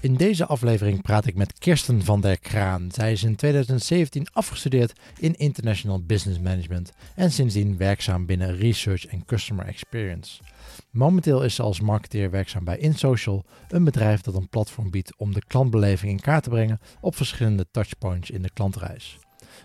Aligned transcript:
In 0.00 0.14
deze 0.14 0.46
aflevering 0.46 1.02
praat 1.02 1.26
ik 1.26 1.34
met 1.34 1.58
Kirsten 1.58 2.04
van 2.04 2.20
der 2.20 2.38
Kraan. 2.38 2.90
Zij 2.92 3.12
is 3.12 3.22
in 3.22 3.36
2017 3.36 4.26
afgestudeerd 4.32 4.92
in 5.18 5.34
International 5.34 6.02
Business 6.02 6.40
Management 6.40 6.92
en 7.14 7.32
sindsdien 7.32 7.76
werkzaam 7.76 8.26
binnen 8.26 8.56
Research 8.56 9.06
en 9.06 9.24
Customer 9.24 9.66
Experience. 9.66 10.40
Momenteel 10.90 11.42
is 11.42 11.54
ze 11.54 11.62
als 11.62 11.80
marketeer 11.80 12.30
werkzaam 12.30 12.64
bij 12.64 12.78
InSocial, 12.78 13.44
een 13.68 13.84
bedrijf 13.84 14.20
dat 14.20 14.34
een 14.34 14.48
platform 14.48 14.90
biedt 14.90 15.16
om 15.16 15.34
de 15.34 15.42
klantbeleving 15.46 16.12
in 16.12 16.20
kaart 16.20 16.42
te 16.42 16.50
brengen 16.50 16.80
op 17.00 17.16
verschillende 17.16 17.66
touchpoints 17.70 18.30
in 18.30 18.42
de 18.42 18.50
klantreis. 18.50 19.18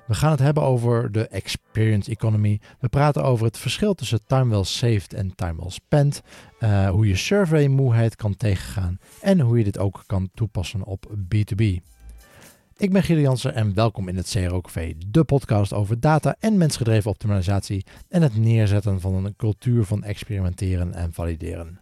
We 0.07 0.13
gaan 0.13 0.31
het 0.31 0.39
hebben 0.39 0.63
over 0.63 1.11
de 1.11 1.27
experience 1.27 2.11
economy. 2.11 2.59
We 2.79 2.89
praten 2.89 3.23
over 3.23 3.45
het 3.45 3.57
verschil 3.57 3.93
tussen 3.93 4.25
time 4.25 4.49
well 4.49 4.63
saved 4.63 5.13
en 5.13 5.35
time 5.35 5.55
well 5.57 5.69
spent. 5.69 6.21
Uh, 6.59 6.89
hoe 6.89 7.07
je 7.07 7.15
survey-moeheid 7.15 8.15
kan 8.15 8.35
tegengaan. 8.35 8.99
En 9.21 9.39
hoe 9.39 9.57
je 9.57 9.63
dit 9.63 9.77
ook 9.77 10.03
kan 10.05 10.29
toepassen 10.33 10.83
op 10.83 11.05
B2B. 11.15 11.91
Ik 12.77 12.91
ben 12.91 13.03
Gideon 13.03 13.21
Jansen 13.21 13.55
en 13.55 13.73
welkom 13.73 14.07
in 14.07 14.17
het 14.17 14.29
CRO 14.29 14.61
Café, 14.61 14.93
de 15.07 15.23
podcast 15.23 15.73
over 15.73 15.99
data 15.99 16.35
en 16.39 16.57
mensgedreven 16.57 17.09
optimalisatie 17.09 17.85
en 18.09 18.21
het 18.21 18.37
neerzetten 18.37 19.01
van 19.01 19.25
een 19.25 19.35
cultuur 19.35 19.83
van 19.83 20.03
experimenteren 20.03 20.93
en 20.93 21.13
valideren. 21.13 21.79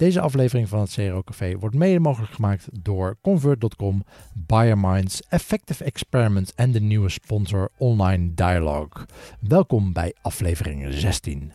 Deze 0.00 0.20
aflevering 0.20 0.68
van 0.68 0.80
het 0.80 0.92
CRO 0.94 1.22
Café 1.22 1.58
wordt 1.58 1.76
mede 1.76 2.00
mogelijk 2.00 2.32
gemaakt 2.32 2.84
door 2.84 3.16
Convert.com, 3.22 4.02
Biominds, 4.46 5.22
Effective 5.28 5.84
Experiments 5.84 6.54
en 6.54 6.72
de 6.72 6.80
nieuwe 6.80 7.08
sponsor 7.08 7.68
Online 7.78 8.34
Dialogue. 8.34 9.06
Welkom 9.48 9.92
bij 9.92 10.14
aflevering 10.22 10.86
16. 10.88 11.52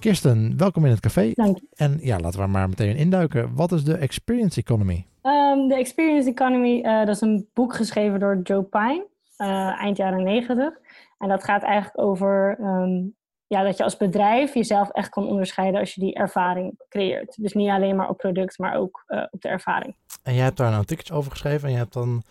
Kirsten, 0.00 0.56
welkom 0.56 0.84
in 0.84 0.90
het 0.90 1.00
café. 1.00 1.30
Dank 1.34 1.56
je. 1.58 1.66
En 1.74 1.98
ja, 2.00 2.18
laten 2.18 2.40
we 2.40 2.46
maar 2.46 2.68
meteen 2.68 2.96
induiken. 2.96 3.54
Wat 3.54 3.72
is 3.72 3.84
de 3.84 3.96
Experience 3.96 4.60
Economy? 4.60 5.06
Um, 5.22 5.68
de 5.68 5.74
Experience 5.74 6.30
Economy, 6.30 6.82
uh, 6.82 6.98
dat 6.98 7.14
is 7.14 7.20
een 7.20 7.48
boek 7.54 7.74
geschreven 7.74 8.20
door 8.20 8.40
Joe 8.42 8.62
Pine, 8.62 9.06
uh, 9.38 9.82
eind 9.82 9.96
jaren 9.96 10.22
negentig. 10.22 10.74
En 11.18 11.28
dat 11.28 11.44
gaat 11.44 11.62
eigenlijk 11.62 11.98
over 11.98 12.58
um, 12.60 13.18
ja, 13.50 13.62
dat 13.62 13.76
je 13.76 13.84
als 13.84 13.96
bedrijf 13.96 14.54
jezelf 14.54 14.90
echt 14.90 15.08
kan 15.08 15.26
onderscheiden 15.26 15.80
als 15.80 15.94
je 15.94 16.00
die 16.00 16.14
ervaring 16.14 16.80
creëert. 16.88 17.42
Dus 17.42 17.52
niet 17.52 17.70
alleen 17.70 17.96
maar 17.96 18.08
op 18.08 18.16
product, 18.16 18.58
maar 18.58 18.76
ook 18.76 19.04
uh, 19.08 19.26
op 19.30 19.40
de 19.40 19.48
ervaring. 19.48 19.96
En 20.22 20.34
jij 20.34 20.44
hebt 20.44 20.56
daar 20.56 20.68
nou 20.68 20.80
een 20.80 20.86
ticket 20.86 21.10
over 21.10 21.30
geschreven 21.30 21.66
en 21.66 21.72
je 21.72 21.78
hebt 21.78 21.92
dan 21.92 22.22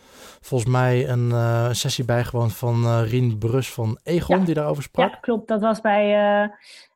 volgens 0.42 0.72
mij 0.72 1.10
een 1.10 1.30
uh, 1.30 1.72
sessie 1.72 2.06
bijgewoond 2.06 2.56
van 2.56 2.84
uh, 2.84 3.02
Rien 3.10 3.38
Brus 3.38 3.74
van 3.74 4.00
Egon 4.04 4.40
ja. 4.40 4.46
die 4.46 4.54
daarover 4.54 4.84
sprak. 4.84 5.10
Ja, 5.10 5.18
klopt. 5.18 5.48
Dat 5.48 5.62
was 5.62 5.82
bij 5.82 6.08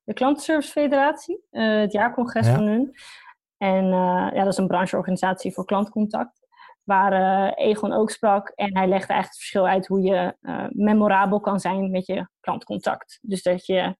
de 0.03 0.13
Klantenservice 0.13 0.71
Federatie, 0.71 1.43
het 1.51 1.91
jaarcongres 1.91 2.47
ja. 2.47 2.55
van 2.55 2.63
hun. 2.63 2.95
En 3.57 3.85
ja, 4.33 4.43
dat 4.43 4.47
is 4.47 4.57
een 4.57 4.67
brancheorganisatie 4.67 5.53
voor 5.53 5.65
klantcontact 5.65 6.41
waar 6.83 7.13
uh, 7.13 7.67
Egon 7.67 7.93
ook 7.93 8.11
sprak. 8.11 8.51
En 8.55 8.77
hij 8.77 8.87
legde 8.87 9.13
eigenlijk 9.13 9.25
het 9.25 9.37
verschil 9.37 9.67
uit 9.67 9.87
hoe 9.87 10.01
je 10.01 10.35
uh, 10.41 10.65
memorabel 10.69 11.39
kan 11.39 11.59
zijn 11.59 11.91
met 11.91 12.05
je 12.05 12.27
klantcontact. 12.39 13.19
Dus 13.21 13.43
dat 13.43 13.65
je 13.65 13.95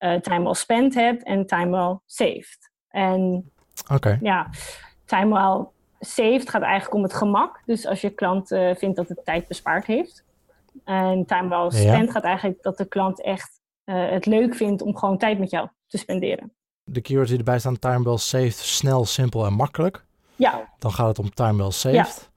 uh, 0.00 0.14
time 0.14 0.44
well 0.44 0.54
spent 0.54 0.94
hebt 0.94 1.22
en 1.22 1.46
time 1.46 1.70
well 1.70 1.98
saved. 2.06 2.70
En 2.88 3.50
okay. 3.92 4.18
ja, 4.20 4.50
time 5.04 5.34
well 5.34 5.66
saved 6.00 6.50
gaat 6.50 6.62
eigenlijk 6.62 6.94
om 6.94 7.02
het 7.02 7.14
gemak. 7.14 7.62
Dus 7.66 7.86
als 7.86 8.00
je 8.00 8.10
klant 8.10 8.48
vindt 8.48 8.96
dat 8.96 9.08
het 9.08 9.24
tijd 9.24 9.48
bespaard 9.48 9.86
heeft. 9.86 10.24
En 10.84 11.26
time 11.26 11.48
well 11.48 11.70
spent 11.70 12.06
ja. 12.06 12.12
gaat 12.12 12.22
eigenlijk 12.22 12.62
dat 12.62 12.76
de 12.76 12.84
klant 12.84 13.22
echt 13.22 13.60
het 13.84 14.26
leuk 14.26 14.54
vindt 14.54 14.82
om 14.82 14.96
gewoon 14.96 15.18
tijd 15.18 15.38
met 15.38 15.50
jou 15.50 15.68
te 15.86 15.98
spenderen. 15.98 16.52
De 16.84 17.00
keywords 17.00 17.30
die 17.30 17.38
erbij 17.38 17.58
staan, 17.58 17.78
time 17.78 18.04
well 18.04 18.16
saved, 18.16 18.56
snel, 18.56 19.04
simpel 19.04 19.46
en 19.46 19.52
makkelijk. 19.52 20.04
Ja. 20.36 20.72
Dan 20.78 20.92
gaat 20.92 21.06
het 21.06 21.18
om 21.18 21.30
time 21.30 21.56
well 21.56 21.70
saved. 21.70 21.96
Ja. 21.96 22.29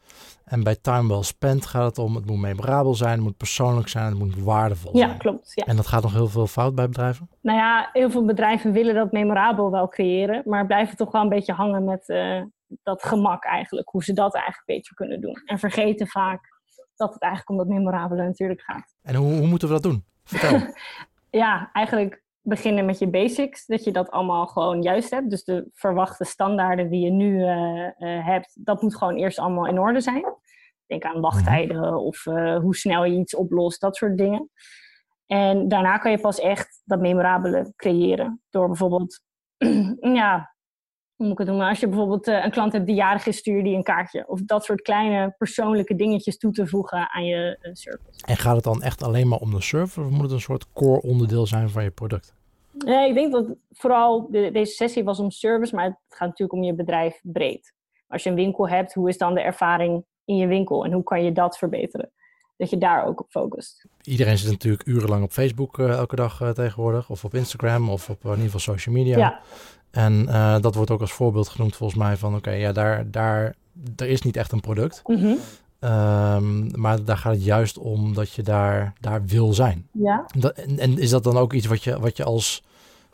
En 0.45 0.63
bij 0.63 0.75
time 0.75 1.07
well 1.07 1.23
spent 1.23 1.65
gaat 1.65 1.85
het 1.85 1.97
om, 1.97 2.15
het 2.15 2.25
moet 2.25 2.39
memorabel 2.39 2.95
zijn, 2.95 3.11
het 3.11 3.21
moet 3.21 3.37
persoonlijk 3.37 3.87
zijn, 3.87 4.05
het 4.05 4.17
moet 4.17 4.43
waardevol 4.43 4.97
zijn. 4.97 5.09
Ja, 5.09 5.17
klopt. 5.17 5.51
Ja. 5.55 5.65
En 5.65 5.75
dat 5.75 5.87
gaat 5.87 6.03
nog 6.03 6.13
heel 6.13 6.27
veel 6.27 6.47
fout 6.47 6.75
bij 6.75 6.87
bedrijven? 6.87 7.29
Nou 7.41 7.57
ja, 7.57 7.89
heel 7.93 8.09
veel 8.11 8.25
bedrijven 8.25 8.71
willen 8.71 8.95
dat 8.95 9.11
memorabel 9.11 9.71
wel 9.71 9.87
creëren, 9.87 10.41
maar 10.45 10.65
blijven 10.65 10.97
toch 10.97 11.11
wel 11.11 11.21
een 11.21 11.29
beetje 11.29 11.53
hangen 11.53 11.83
met 11.83 12.09
uh, 12.09 12.41
dat 12.83 13.03
gemak 13.03 13.43
eigenlijk. 13.43 13.89
Hoe 13.89 14.03
ze 14.03 14.13
dat 14.13 14.33
eigenlijk 14.33 14.65
beter 14.65 14.93
kunnen 14.93 15.21
doen. 15.21 15.41
En 15.45 15.59
vergeten 15.59 16.07
vaak 16.07 16.61
dat 16.95 17.13
het 17.13 17.21
eigenlijk 17.21 17.51
om 17.51 17.57
dat 17.57 17.75
memorabele 17.77 18.23
natuurlijk 18.23 18.61
gaat. 18.61 18.95
En 19.01 19.15
hoe, 19.15 19.33
hoe 19.33 19.47
moeten 19.47 19.67
we 19.67 19.73
dat 19.73 19.83
doen? 19.83 20.05
Vertel. 20.23 20.59
ja, 21.43 21.69
eigenlijk 21.73 22.22
beginnen 22.43 22.85
met 22.85 22.99
je 22.99 23.09
basics, 23.09 23.65
dat 23.65 23.83
je 23.83 23.91
dat 23.91 24.11
allemaal 24.11 24.47
gewoon 24.47 24.81
juist 24.81 25.09
hebt. 25.09 25.29
Dus 25.29 25.43
de 25.43 25.67
verwachte 25.73 26.23
standaarden 26.23 26.89
die 26.89 27.03
je 27.03 27.11
nu 27.11 27.39
uh, 27.39 27.47
uh, 27.97 28.25
hebt, 28.25 28.65
dat 28.65 28.81
moet 28.81 28.95
gewoon 28.95 29.15
eerst 29.15 29.39
allemaal 29.39 29.67
in 29.67 29.79
orde 29.79 30.01
zijn. 30.01 30.25
Denk 30.85 31.03
aan 31.03 31.21
wachttijden 31.21 31.97
of 31.97 32.25
uh, 32.25 32.57
hoe 32.57 32.75
snel 32.75 33.05
je 33.05 33.19
iets 33.19 33.35
oplost, 33.35 33.81
dat 33.81 33.95
soort 33.95 34.17
dingen. 34.17 34.49
En 35.25 35.67
daarna 35.67 35.97
kan 35.97 36.11
je 36.11 36.19
pas 36.19 36.39
echt 36.39 36.81
dat 36.85 36.99
memorabele 36.99 37.73
creëren. 37.75 38.41
Door 38.49 38.67
bijvoorbeeld, 38.67 39.21
ja, 40.21 40.52
hoe 41.15 41.25
moet 41.27 41.31
ik 41.31 41.37
het 41.37 41.47
doen? 41.47 41.61
Als 41.61 41.79
je 41.79 41.87
bijvoorbeeld 41.87 42.27
een 42.27 42.51
klant 42.51 42.73
hebt 42.73 42.85
die 42.85 42.95
jarig 42.95 43.25
is, 43.25 43.37
stuur 43.37 43.63
die 43.63 43.75
een 43.75 43.83
kaartje. 43.83 44.27
Of 44.27 44.41
dat 44.41 44.63
soort 44.63 44.81
kleine 44.81 45.35
persoonlijke 45.37 45.95
dingetjes 45.95 46.37
toe 46.37 46.51
te 46.51 46.67
voegen 46.67 47.11
aan 47.11 47.25
je 47.25 47.57
service. 47.73 48.25
En 48.25 48.37
gaat 48.37 48.55
het 48.55 48.63
dan 48.63 48.81
echt 48.81 49.03
alleen 49.03 49.27
maar 49.27 49.39
om 49.39 49.51
de 49.51 49.61
service 49.61 50.01
of 50.01 50.09
moet 50.09 50.21
het 50.21 50.31
een 50.31 50.41
soort 50.41 50.73
core 50.73 51.01
onderdeel 51.01 51.47
zijn 51.47 51.69
van 51.69 51.83
je 51.83 51.91
product? 51.91 52.35
Nee, 52.77 53.09
ik 53.09 53.15
denk 53.15 53.31
dat 53.31 53.55
vooral 53.71 54.27
de, 54.31 54.51
deze 54.51 54.73
sessie 54.73 55.03
was 55.03 55.19
om 55.19 55.31
service, 55.31 55.75
maar 55.75 55.85
het 55.85 55.95
gaat 56.09 56.27
natuurlijk 56.27 56.53
om 56.53 56.63
je 56.63 56.73
bedrijf 56.73 57.19
breed. 57.23 57.73
Als 58.07 58.23
je 58.23 58.29
een 58.29 58.35
winkel 58.35 58.69
hebt, 58.69 58.93
hoe 58.93 59.09
is 59.09 59.17
dan 59.17 59.33
de 59.33 59.41
ervaring 59.41 60.05
in 60.25 60.37
je 60.37 60.47
winkel 60.47 60.85
en 60.85 60.91
hoe 60.91 61.03
kan 61.03 61.23
je 61.23 61.31
dat 61.31 61.57
verbeteren? 61.57 62.11
Dat 62.57 62.69
je 62.69 62.77
daar 62.77 63.05
ook 63.05 63.19
op 63.19 63.27
focust. 63.29 63.85
Iedereen 64.01 64.37
zit 64.37 64.51
natuurlijk 64.51 64.87
urenlang 64.87 65.23
op 65.23 65.31
Facebook 65.31 65.77
uh, 65.77 65.89
elke 65.89 66.15
dag 66.15 66.41
uh, 66.41 66.49
tegenwoordig, 66.49 67.09
of 67.09 67.23
op 67.23 67.33
Instagram, 67.33 67.89
of 67.89 68.09
op 68.09 68.23
uh, 68.23 68.31
in 68.31 68.37
ieder 68.37 68.51
geval 68.51 68.73
social 68.75 68.95
media. 68.95 69.17
Ja. 69.17 69.41
En 69.93 70.25
dat 70.61 70.75
wordt 70.75 70.91
ook 70.91 71.01
als 71.01 71.11
voorbeeld 71.11 71.49
genoemd 71.49 71.75
volgens 71.75 71.99
mij 71.99 72.17
van, 72.17 72.29
oké, 72.29 72.37
okay, 72.37 72.59
ja, 72.59 72.71
daar, 72.71 73.11
daar, 73.11 73.55
er 73.95 74.07
is 74.07 74.21
niet 74.21 74.37
echt 74.37 74.51
een 74.51 74.59
product. 74.59 75.01
Mm 75.05 75.17
-hmm. 75.17 75.37
Um, 75.83 76.71
maar 76.75 77.03
daar 77.03 77.17
gaat 77.17 77.33
het 77.33 77.43
juist 77.43 77.77
om 77.77 78.13
dat 78.13 78.31
je 78.31 78.43
daar, 78.43 78.93
daar 78.99 79.25
wil 79.25 79.53
zijn. 79.53 79.87
Ja. 79.91 80.25
Dat, 80.37 80.57
en, 80.57 80.79
en, 80.79 80.97
is 80.97 81.09
dat 81.09 81.23
dan 81.23 81.37
ook 81.37 81.53
iets 81.53 81.65
wat 81.65 81.83
je, 81.83 81.99
wat 81.99 82.17
je 82.17 82.23
als, 82.23 82.63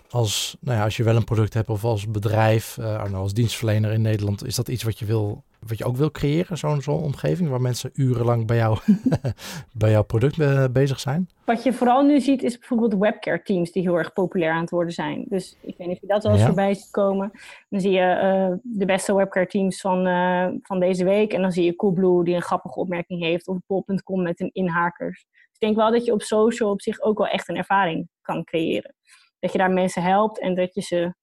als, 0.09 0.57
nou 0.59 0.77
ja, 0.77 0.83
als 0.83 0.97
je 0.97 1.03
wel 1.03 1.15
een 1.15 1.23
product 1.23 1.53
hebt 1.53 1.69
of 1.69 1.83
als 1.83 2.11
bedrijf, 2.11 2.77
uh, 2.79 3.13
als 3.13 3.33
dienstverlener 3.33 3.91
in 3.91 4.01
Nederland, 4.01 4.45
is 4.45 4.55
dat 4.55 4.67
iets 4.67 4.83
wat 4.83 4.99
je, 4.99 5.05
wil, 5.05 5.43
wat 5.67 5.77
je 5.77 5.85
ook 5.85 5.95
wil 5.95 6.11
creëren, 6.11 6.57
zo'n 6.57 6.81
zo'n 6.81 7.03
omgeving 7.03 7.49
waar 7.49 7.61
mensen 7.61 7.91
urenlang 7.93 8.47
bij, 8.47 8.57
jou, 8.57 8.77
bij 9.73 9.91
jouw 9.91 10.03
product 10.03 10.37
uh, 10.37 10.65
bezig 10.71 10.99
zijn? 10.99 11.29
Wat 11.45 11.63
je 11.63 11.73
vooral 11.73 12.03
nu 12.03 12.19
ziet 12.21 12.43
is 12.43 12.57
bijvoorbeeld 12.57 12.95
webcare 12.97 13.41
teams 13.41 13.71
die 13.71 13.81
heel 13.81 13.97
erg 13.97 14.13
populair 14.13 14.51
aan 14.51 14.61
het 14.61 14.69
worden 14.69 14.93
zijn. 14.93 15.25
Dus 15.27 15.57
ik 15.61 15.77
weet 15.77 15.87
niet 15.87 15.95
of 15.95 16.01
je 16.01 16.07
dat 16.07 16.23
wel 16.23 16.31
eens 16.31 16.41
Ja. 16.41 16.47
voorbij 16.47 16.73
ziet 16.73 16.91
komen. 16.91 17.31
Dan 17.69 17.79
zie 17.79 17.91
je 17.91 18.19
uh, 18.51 18.57
de 18.63 18.85
beste 18.85 19.15
webcare 19.15 19.47
teams 19.47 19.81
van, 19.81 20.07
uh, 20.07 20.47
van 20.61 20.79
deze 20.79 21.03
week. 21.03 21.33
En 21.33 21.41
dan 21.41 21.51
zie 21.51 21.63
je 21.65 21.75
Coolblue 21.75 22.23
die 22.23 22.35
een 22.35 22.41
grappige 22.41 22.79
opmerking 22.79 23.21
heeft. 23.21 23.47
Of 23.47 23.57
Pol.com 23.67 24.21
met 24.21 24.39
een 24.39 24.49
inhakers. 24.53 25.25
Dus 25.31 25.53
ik 25.53 25.59
denk 25.59 25.75
wel 25.75 25.91
dat 25.91 26.05
je 26.05 26.13
op 26.13 26.21
social 26.21 26.69
op 26.69 26.81
zich 26.81 27.01
ook 27.01 27.17
wel 27.17 27.27
echt 27.27 27.49
een 27.49 27.57
ervaring 27.57 28.09
kan 28.21 28.43
creëren. 28.43 28.95
Dat 29.39 29.51
je 29.51 29.57
daar 29.57 29.71
mensen 29.71 30.01
helpt 30.03 30.39
en 30.39 30.55
dat 30.55 30.73
je 30.73 30.81
ze... 30.81 31.13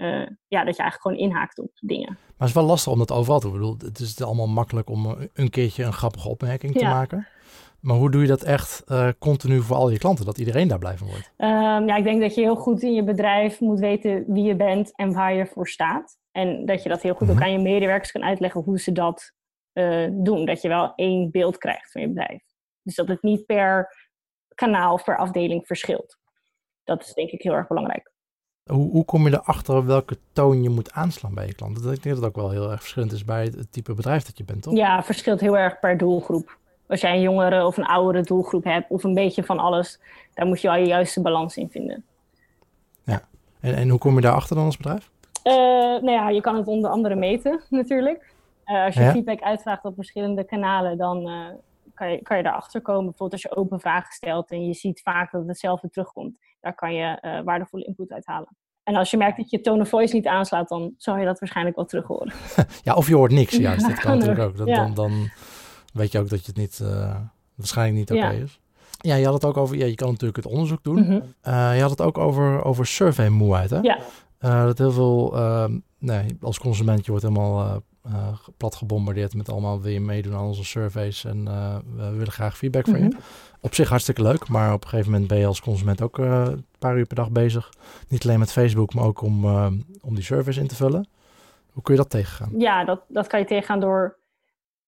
Uh, 0.00 0.26
ja, 0.48 0.64
dat 0.64 0.76
je 0.76 0.82
eigenlijk 0.82 1.00
gewoon 1.00 1.16
inhaakt 1.16 1.58
op 1.58 1.70
dingen. 1.74 2.08
Maar 2.08 2.34
het 2.38 2.48
is 2.48 2.54
wel 2.54 2.64
lastig 2.64 2.92
om 2.92 2.98
dat 2.98 3.12
overal 3.12 3.40
te 3.40 3.46
doen. 3.46 3.54
Ik 3.54 3.60
bedoel, 3.60 3.88
het 3.88 3.98
is 3.98 4.22
allemaal 4.22 4.46
makkelijk 4.48 4.88
om 4.90 5.16
een 5.32 5.50
keertje 5.50 5.84
een 5.84 5.92
grappige 5.92 6.28
opmerking 6.28 6.72
te 6.72 6.78
Ja. 6.84 6.90
maken. 6.90 7.26
Maar 7.80 7.96
hoe 7.96 8.10
doe 8.10 8.22
je 8.22 8.26
dat 8.28 8.42
echt 8.42 8.82
uh, 8.86 9.08
continu 9.18 9.60
voor 9.60 9.76
al 9.76 9.90
je 9.90 9.98
klanten, 9.98 10.24
dat 10.24 10.38
iedereen 10.38 10.68
daar 10.68 10.78
blij 10.78 10.96
van 10.96 11.06
wordt? 11.06 11.32
Um, 11.36 11.86
ja, 11.88 11.96
ik 11.96 12.04
denk 12.04 12.20
dat 12.20 12.34
je 12.34 12.40
heel 12.40 12.56
goed 12.56 12.82
in 12.82 12.92
je 12.92 13.04
bedrijf 13.04 13.60
moet 13.60 13.78
weten 13.78 14.24
wie 14.32 14.44
je 14.44 14.56
bent 14.56 14.96
en 14.96 15.12
waar 15.12 15.34
je 15.34 15.46
voor 15.46 15.68
staat. 15.68 16.18
En 16.32 16.66
dat 16.66 16.82
je 16.82 16.88
dat 16.88 17.02
heel 17.02 17.14
goed 17.14 17.26
Mhm. 17.26 17.36
ook 17.36 17.42
aan 17.42 17.52
je 17.52 17.58
medewerkers 17.58 18.10
kan 18.12 18.22
uitleggen 18.24 18.60
hoe 18.62 18.80
ze 18.80 18.92
dat 18.92 19.32
uh, 19.72 20.08
doen. 20.12 20.44
Dat 20.46 20.62
je 20.62 20.68
wel 20.68 20.92
één 20.94 21.30
beeld 21.30 21.58
krijgt 21.58 21.92
van 21.92 22.00
je 22.00 22.08
bedrijf. 22.08 22.42
Dus 22.82 22.94
dat 22.94 23.08
het 23.08 23.22
niet 23.22 23.46
per 23.46 23.96
kanaal 24.54 24.92
of 24.92 25.04
per 25.04 25.16
afdeling 25.18 25.66
verschilt. 25.66 26.18
Dat 26.84 27.02
is 27.02 27.12
denk 27.14 27.30
ik 27.30 27.42
heel 27.42 27.52
erg 27.54 27.66
belangrijk. 27.68 28.12
Hoe, 28.66 28.90
hoe 28.90 29.04
kom 29.04 29.28
je 29.28 29.34
erachter 29.34 29.86
welke 29.86 30.16
toon 30.32 30.62
je 30.62 30.68
moet 30.68 30.92
aanslaan 30.92 31.34
bij 31.34 31.46
je 31.46 31.54
klanten? 31.54 31.92
Ik 31.92 32.02
denk 32.02 32.14
dat 32.14 32.16
het 32.16 32.24
ook 32.24 32.36
wel 32.36 32.50
heel 32.50 32.70
erg 32.70 32.80
verschillend 32.80 33.12
is 33.12 33.24
bij 33.24 33.44
het, 33.44 33.72
type 33.72 33.94
bedrijf 33.94 34.24
dat 34.24 34.38
je 34.38 34.44
bent, 34.44 34.62
toch? 34.62 34.74
Ja, 34.74 35.02
verschilt 35.02 35.40
heel 35.40 35.58
erg 35.58 35.80
per 35.80 35.96
doelgroep. 35.98 36.58
Als 36.88 37.00
jij 37.00 37.14
een 37.14 37.20
jongere 37.20 37.66
of 37.66 37.76
een 37.76 37.86
oudere 37.86 38.24
doelgroep 38.24 38.64
hebt, 38.64 38.90
of 38.90 39.04
een 39.04 39.14
beetje 39.14 39.44
van 39.44 39.58
alles, 39.58 40.00
daar 40.34 40.46
moet 40.46 40.60
je 40.60 40.70
al 40.70 40.76
je 40.76 40.86
juiste 40.86 41.22
balans 41.22 41.56
in 41.56 41.70
vinden. 41.70 42.04
Ja. 43.04 43.22
En, 43.60 43.74
en 43.74 43.88
hoe 43.88 43.98
kom 43.98 44.14
je 44.14 44.20
daarachter 44.20 44.56
dan 44.56 44.64
als 44.64 44.76
bedrijf? 44.76 45.10
Uh, 45.44 45.52
nou 46.02 46.10
ja, 46.10 46.28
je 46.28 46.40
kan 46.40 46.56
het 46.56 46.66
onder 46.66 46.90
andere 46.90 47.14
meten 47.14 47.60
natuurlijk. 47.68 48.32
Uh, 48.66 48.84
als 48.84 48.94
je 48.94 49.00
Ja. 49.02 49.10
feedback 49.10 49.40
uitvraagt 49.40 49.84
op 49.84 49.94
verschillende 49.94 50.44
kanalen, 50.44 50.98
dan 50.98 51.28
uh, 51.28 51.46
kan, 51.94 52.10
je, 52.10 52.22
kan 52.22 52.36
je 52.36 52.42
daarachter 52.42 52.80
komen. 52.80 53.04
Bijvoorbeeld 53.04 53.42
als 53.42 53.52
je 53.52 53.56
open 53.56 53.80
vragen 53.80 54.12
stelt 54.12 54.50
en 54.50 54.66
je 54.66 54.74
ziet 54.74 55.00
vaak 55.02 55.32
dat 55.32 55.46
hetzelfde 55.46 55.90
terugkomt. 55.90 56.38
Daar 56.60 56.74
kan 56.74 56.94
je 56.94 57.18
uh, 57.22 57.40
waardevolle 57.44 57.84
input 57.84 58.10
uithalen. 58.12 58.56
En 58.82 58.94
als 58.96 59.10
je 59.10 59.16
merkt 59.16 59.36
dat 59.36 59.50
je 59.50 59.60
tone 59.60 59.80
of 59.82 59.88
voice 59.88 60.14
niet 60.14 60.26
aanslaat, 60.26 60.68
dan 60.68 60.94
zou 60.96 61.18
je 61.18 61.24
dat 61.24 61.38
waarschijnlijk 61.38 61.76
wel 61.76 61.84
terug 61.84 62.06
horen. 62.06 62.32
ja, 62.82 62.94
of 62.94 63.08
je 63.08 63.14
hoort 63.14 63.32
niks 63.32 63.56
juist. 63.56 63.80
Ja, 63.80 63.88
dat 63.88 63.98
kan 63.98 64.12
natuurlijk 64.18 64.40
ook. 64.48 64.56
Dan, 64.56 64.66
Ja. 64.66 64.74
dan, 64.74 64.94
dan 64.94 65.30
weet 65.92 66.12
je 66.12 66.18
ook 66.18 66.28
dat 66.28 66.40
je 66.40 66.46
het 66.46 66.56
niet, 66.56 66.80
eh, 66.80 67.16
waarschijnlijk 67.54 67.98
niet 67.98 68.10
oké 68.18 68.30
Ja. 68.36 68.42
is. 68.42 68.60
Ja, 69.02 69.14
je 69.14 69.24
had 69.24 69.34
het 69.34 69.44
ook 69.44 69.56
over, 69.56 69.76
ja, 69.76 69.86
je 69.86 69.94
kan 69.94 70.08
natuurlijk 70.10 70.36
het 70.44 70.52
onderzoek 70.52 70.82
doen. 70.84 71.00
Mhm. 71.00 71.20
Eh, 71.40 71.74
je 71.74 71.80
had 71.80 71.90
het 71.90 72.00
ook 72.00 72.18
over, 72.18 72.64
over 72.64 72.86
survey-moeheid, 72.86 73.70
hè? 73.70 73.78
Ja. 73.78 73.98
Eh, 74.38 74.62
dat 74.64 74.78
heel 74.78 74.92
veel, 74.92 75.36
ehm, 75.36 75.78
nee, 75.98 76.36
als 76.40 76.58
consument, 76.58 77.04
je 77.04 77.10
wordt 77.10 77.26
helemaal 77.26 77.60
eh, 77.64 77.76
eh, 78.12 78.38
plat 78.56 78.74
gebombardeerd 78.74 79.34
met 79.34 79.48
allemaal 79.50 79.80
wil 79.80 79.90
je 79.92 80.00
meedoen 80.00 80.34
aan 80.34 80.44
onze 80.46 80.64
surveys 80.64 81.24
en 81.24 81.48
eh, 81.48 81.76
we 81.96 82.10
willen 82.10 82.32
graag 82.32 82.56
feedback 82.56 82.84
van 82.86 82.98
je. 83.02 83.16
Op 83.60 83.74
zich 83.74 83.88
hartstikke 83.88 84.22
leuk, 84.22 84.48
maar 84.48 84.72
op 84.72 84.82
een 84.82 84.88
gegeven 84.88 85.10
moment 85.10 85.28
ben 85.28 85.38
je 85.38 85.46
als 85.46 85.60
consument 85.60 86.02
ook 86.02 86.18
eh, 86.18 86.44
een 86.46 86.66
paar 86.78 86.96
uur 86.96 87.06
per 87.06 87.16
dag 87.16 87.30
bezig. 87.30 87.72
Niet 88.08 88.24
alleen 88.24 88.38
met 88.38 88.52
Facebook, 88.52 88.94
maar 88.94 89.04
ook 89.04 89.22
om, 89.22 89.44
eh, 89.44 89.72
om 90.00 90.14
die 90.14 90.24
surveys 90.24 90.56
in 90.56 90.66
te 90.66 90.74
vullen. 90.74 91.08
Hoe 91.72 91.82
kun 91.82 91.94
je 91.94 92.00
dat 92.00 92.10
tegengaan? 92.10 92.50
Ja, 92.58 92.84
dat, 92.84 93.04
dat 93.08 93.26
kan 93.26 93.40
je 93.40 93.46
tegengaan 93.46 93.80
door 93.80 94.18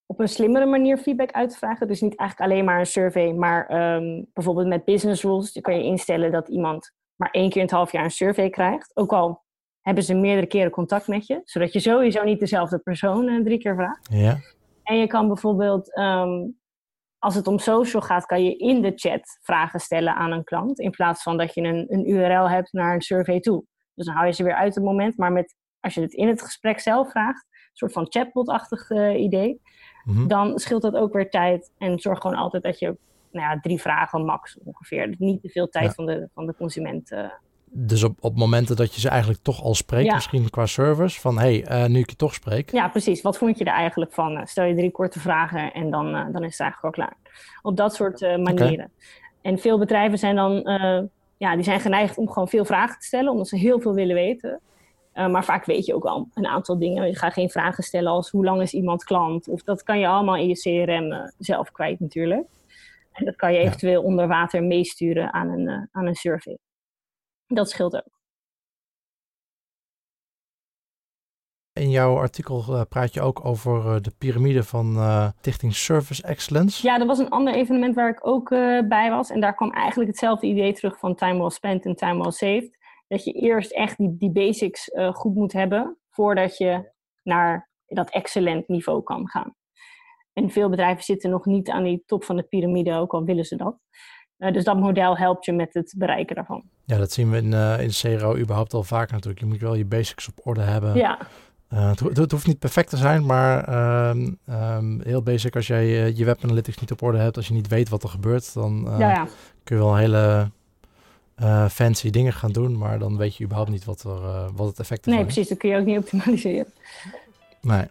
op 0.06 0.20
een 0.20 0.28
slimmere 0.28 0.66
manier 0.66 0.98
feedback 0.98 1.30
uit 1.30 1.50
te 1.50 1.56
vragen. 1.56 1.88
Dus 1.88 2.00
niet 2.00 2.16
eigenlijk 2.16 2.50
alleen 2.50 2.64
maar 2.64 2.78
een 2.78 2.86
survey, 2.86 3.32
maar 3.32 3.66
ehm, 3.66 4.22
bijvoorbeeld 4.32 4.66
met 4.66 4.84
business 4.84 5.22
rules. 5.22 5.52
Dan 5.52 5.62
kan 5.62 5.76
je 5.76 5.84
instellen 5.84 6.30
dat 6.30 6.48
iemand 6.48 6.92
maar 7.16 7.30
één 7.30 7.48
keer 7.48 7.56
in 7.60 7.66
het 7.66 7.76
half 7.76 7.92
jaar 7.92 8.04
een 8.04 8.10
survey 8.10 8.50
krijgt. 8.50 8.90
Ook 8.96 9.12
al 9.12 9.42
hebben 9.80 10.04
ze 10.04 10.14
meerdere 10.14 10.46
keren 10.46 10.70
contact 10.70 11.06
met 11.08 11.26
je, 11.26 11.40
zodat 11.44 11.72
je 11.72 11.80
sowieso 11.80 12.24
niet 12.24 12.40
dezelfde 12.40 12.78
persoon 12.78 13.28
eh, 13.28 13.44
drie 13.44 13.58
keer 13.58 13.74
vraagt. 13.74 14.08
Ja, 14.10 14.38
En 14.82 14.98
je 14.98 15.06
kan 15.06 15.26
bijvoorbeeld, 15.26 15.94
ehm, 15.94 16.40
als 17.22 17.34
het 17.34 17.46
om 17.46 17.58
social 17.58 18.02
gaat, 18.02 18.26
kan 18.26 18.44
je 18.44 18.56
in 18.56 18.82
de 18.82 18.92
chat 18.94 19.38
vragen 19.42 19.80
stellen 19.80 20.14
aan 20.14 20.32
een 20.32 20.44
klant. 20.44 20.78
In 20.78 20.90
plaats 20.90 21.22
van 21.22 21.36
dat 21.36 21.54
je 21.54 21.60
een, 21.62 21.86
een 21.88 22.10
URL 22.10 22.48
hebt 22.50 22.72
naar 22.72 22.94
een 22.94 23.00
survey 23.02 23.40
toe. 23.40 23.64
Dus 23.94 24.06
dan 24.06 24.14
hou 24.14 24.26
je 24.26 24.32
ze 24.32 24.42
weer 24.44 24.54
uit 24.54 24.74
het 24.74 24.84
moment. 24.84 25.16
Maar 25.16 25.32
met, 25.32 25.54
als 25.80 25.94
je 25.94 26.00
het 26.00 26.12
in 26.12 26.28
het 26.28 26.42
gesprek 26.42 26.80
zelf 26.80 27.10
vraagt, 27.10 27.46
een 27.50 27.70
soort 27.72 27.92
van 27.92 28.06
chatbot-achtig 28.08 28.90
eh, 28.90 29.20
idee, 29.22 29.60
Mhm. 30.04 30.26
dan 30.26 30.58
scheelt 30.58 30.82
dat 30.82 30.94
ook 30.94 31.12
weer 31.12 31.30
tijd. 31.30 31.72
En 31.78 31.98
zorg 31.98 32.18
gewoon 32.18 32.36
altijd 32.36 32.62
dat 32.62 32.78
je 32.78 32.96
nou 33.30 33.46
ja, 33.54 33.60
drie 33.60 33.80
vragen 33.80 34.24
max 34.24 34.58
ongeveer. 34.64 35.06
Dus 35.06 35.18
niet 35.18 35.42
te 35.42 35.48
veel 35.48 35.68
tijd 35.68 35.84
Ja. 35.84 35.92
van, 35.92 36.06
de, 36.06 36.28
van 36.34 36.46
de 36.46 36.54
consument. 36.54 37.10
eh, 37.10 37.30
Dus 37.74 38.02
op, 38.02 38.16
op 38.20 38.36
momenten 38.36 38.76
dat 38.76 38.94
je 38.94 39.00
ze 39.00 39.08
eigenlijk 39.08 39.42
toch 39.42 39.62
al 39.62 39.74
spreekt, 39.74 40.06
Ja. 40.06 40.14
misschien 40.14 40.50
qua 40.50 40.66
service, 40.66 41.20
van 41.20 41.38
hé, 41.38 41.60
hey, 41.60 41.64
eh, 41.64 41.88
nu 41.90 41.98
ik 41.98 42.10
je 42.10 42.16
toch 42.16 42.34
spreek. 42.34 42.70
Ja, 42.72 42.88
precies. 42.88 43.22
Wat 43.22 43.38
vond 43.38 43.58
je 43.58 43.64
er 43.64 43.72
eigenlijk 43.72 44.12
van? 44.12 44.36
Eh, 44.36 44.46
Stel 44.46 44.64
je 44.64 44.74
drie 44.74 44.90
korte 44.90 45.20
vragen 45.20 45.72
en 45.72 45.90
dan, 45.90 46.06
eh, 46.14 46.24
dan 46.32 46.44
is 46.44 46.50
het 46.58 46.60
eigenlijk 46.60 46.82
al 46.82 46.90
klaar. 46.90 47.16
Op 47.62 47.76
dat 47.76 47.94
soort 47.94 48.20
manieren. 48.20 48.90
En 49.42 49.58
veel 49.58 49.78
bedrijven 49.78 50.18
zijn 50.18 50.36
dan 50.36 50.52
ja, 51.36 51.54
die 51.54 51.64
zijn 51.64 51.80
geneigd 51.80 52.18
om 52.18 52.28
gewoon 52.30 52.48
veel 52.48 52.64
vragen 52.64 52.98
te 52.98 53.06
stellen, 53.06 53.32
omdat 53.32 53.48
ze 53.48 53.56
heel 53.56 53.80
veel 53.80 53.94
willen 53.94 54.14
weten. 54.14 54.60
Maar 55.14 55.44
vaak 55.44 55.64
weet 55.64 55.86
je 55.86 55.94
ook 55.94 56.04
al 56.04 56.28
een 56.34 56.46
aantal 56.46 56.78
dingen. 56.78 57.06
Je 57.06 57.16
gaat 57.16 57.32
geen 57.32 57.50
vragen 57.50 57.84
stellen 57.84 58.12
als 58.12 58.30
hoe 58.30 58.44
lang 58.44 58.60
is 58.62 58.72
iemand 58.72 59.04
klant? 59.04 59.48
Of 59.48 59.62
dat 59.62 59.82
kan 59.82 59.98
je 59.98 60.06
allemaal 60.06 60.36
in 60.36 60.48
je 60.48 60.54
CRM 60.84 61.30
zelf 61.38 61.70
kwijt 61.72 62.00
natuurlijk. 62.00 62.46
En 63.12 63.24
dat 63.24 63.36
kan 63.36 63.52
je 63.52 63.58
Ja. 63.58 63.64
eventueel 63.64 64.02
onder 64.02 64.28
water 64.28 64.62
meesturen 64.62 65.32
aan 65.32 65.48
een, 65.48 65.88
aan 65.92 66.06
een 66.06 66.14
survey. 66.14 66.58
Dat 67.54 67.70
scheelt 67.70 67.94
ook. 67.94 68.20
In 71.72 71.90
jouw 71.90 72.16
artikel 72.16 72.58
eh, 72.58 72.82
praat 72.88 73.14
je 73.14 73.20
ook 73.20 73.44
over 73.44 73.86
eh, 73.86 74.00
de 74.00 74.12
piramide 74.18 74.62
van 74.62 74.96
eh 74.96 75.28
Stichting 75.38 75.74
Service 75.74 76.22
Excellence. 76.22 76.86
Ja, 76.86 76.98
dat 76.98 77.06
was 77.06 77.18
een 77.18 77.30
ander 77.30 77.54
evenement 77.54 77.94
waar 77.94 78.08
ik 78.08 78.26
ook 78.26 78.48
bij 78.88 79.10
was. 79.10 79.30
En 79.30 79.40
daar 79.40 79.54
kwam 79.54 79.70
eigenlijk 79.70 80.10
hetzelfde 80.10 80.46
idee 80.46 80.72
terug 80.72 80.98
van 80.98 81.14
time 81.14 81.38
well 81.38 81.50
spent 81.50 81.84
en 81.84 81.96
time 81.96 82.22
well 82.22 82.30
saved. 82.30 82.78
Dat 83.08 83.24
je 83.24 83.32
eerst 83.32 83.72
echt 83.72 83.96
die, 83.96 84.16
die 84.16 84.30
basics 84.30 84.90
goed 85.12 85.34
moet 85.34 85.52
hebben 85.52 85.98
voordat 86.10 86.56
je 86.56 86.92
naar 87.22 87.70
dat 87.86 88.10
excellent 88.10 88.68
niveau 88.68 89.02
kan 89.02 89.28
gaan. 89.28 89.54
En 90.32 90.50
veel 90.50 90.68
bedrijven 90.68 91.04
zitten 91.04 91.30
nog 91.30 91.44
niet 91.44 91.70
aan 91.70 91.82
die 91.82 92.02
top 92.06 92.24
van 92.24 92.36
de 92.36 92.42
piramide, 92.42 92.94
ook 92.94 93.12
al 93.12 93.24
willen 93.24 93.44
ze 93.44 93.56
dat. 93.56 93.78
Eh, 94.42 94.52
dus 94.52 94.64
dat 94.64 94.76
model 94.78 95.16
helpt 95.16 95.44
je 95.44 95.52
met 95.52 95.74
het 95.74 95.94
bereiken 95.96 96.34
daarvan. 96.34 96.62
Ja, 96.84 96.98
dat 96.98 97.12
zien 97.12 97.30
we 97.30 97.36
in, 97.36 97.52
eh 97.54 97.80
in 97.80 97.90
CRO 97.90 98.36
überhaupt 98.36 98.74
al 98.74 98.82
vaker 98.82 99.12
natuurlijk. 99.12 99.40
Je 99.40 99.46
moet 99.46 99.60
wel 99.60 99.74
je 99.74 99.84
basics 99.84 100.28
op 100.28 100.40
orde 100.46 100.60
hebben. 100.60 100.94
Ja, 100.94 101.18
Eh, 101.68 101.88
het, 101.88 102.00
ho- 102.00 102.08
het 102.14 102.30
hoeft 102.30 102.46
niet 102.46 102.58
perfect 102.58 102.90
te 102.90 102.96
zijn, 102.96 103.26
maar 103.26 103.64
ehm, 103.64 104.30
ehm, 104.46 105.00
heel 105.02 105.22
basic 105.22 105.56
als 105.56 105.66
jij 105.66 105.84
eh, 106.04 106.16
je 106.16 106.24
web 106.24 106.44
analytics 106.44 106.78
niet 106.78 106.90
op 106.92 107.02
orde 107.02 107.18
hebt, 107.18 107.36
als 107.36 107.48
je 107.48 107.54
niet 107.54 107.68
weet 107.68 107.88
wat 107.88 108.02
er 108.02 108.08
gebeurt, 108.08 108.54
dan 108.54 108.84
ja, 108.98 109.10
ja. 109.10 109.26
kun 109.64 109.76
je 109.76 109.82
wel 109.82 109.96
hele 109.96 110.50
fancy 111.70 112.10
dingen 112.10 112.32
gaan 112.32 112.52
doen, 112.52 112.78
maar 112.78 112.98
dan 112.98 113.16
weet 113.16 113.36
je 113.36 113.44
überhaupt 113.44 113.70
niet 113.70 113.84
wat, 113.84 114.02
er, 114.04 114.52
wat 114.54 114.66
het 114.66 114.78
effect 114.78 115.06
is. 115.06 115.12
Nee, 115.14 115.22
precies. 115.24 115.48
Dat 115.48 115.58
kun 115.58 115.70
je 115.70 115.76
ook 115.78 115.86
niet 115.86 115.98
optimaliseren. 115.98 116.66
Nee. 117.60 117.84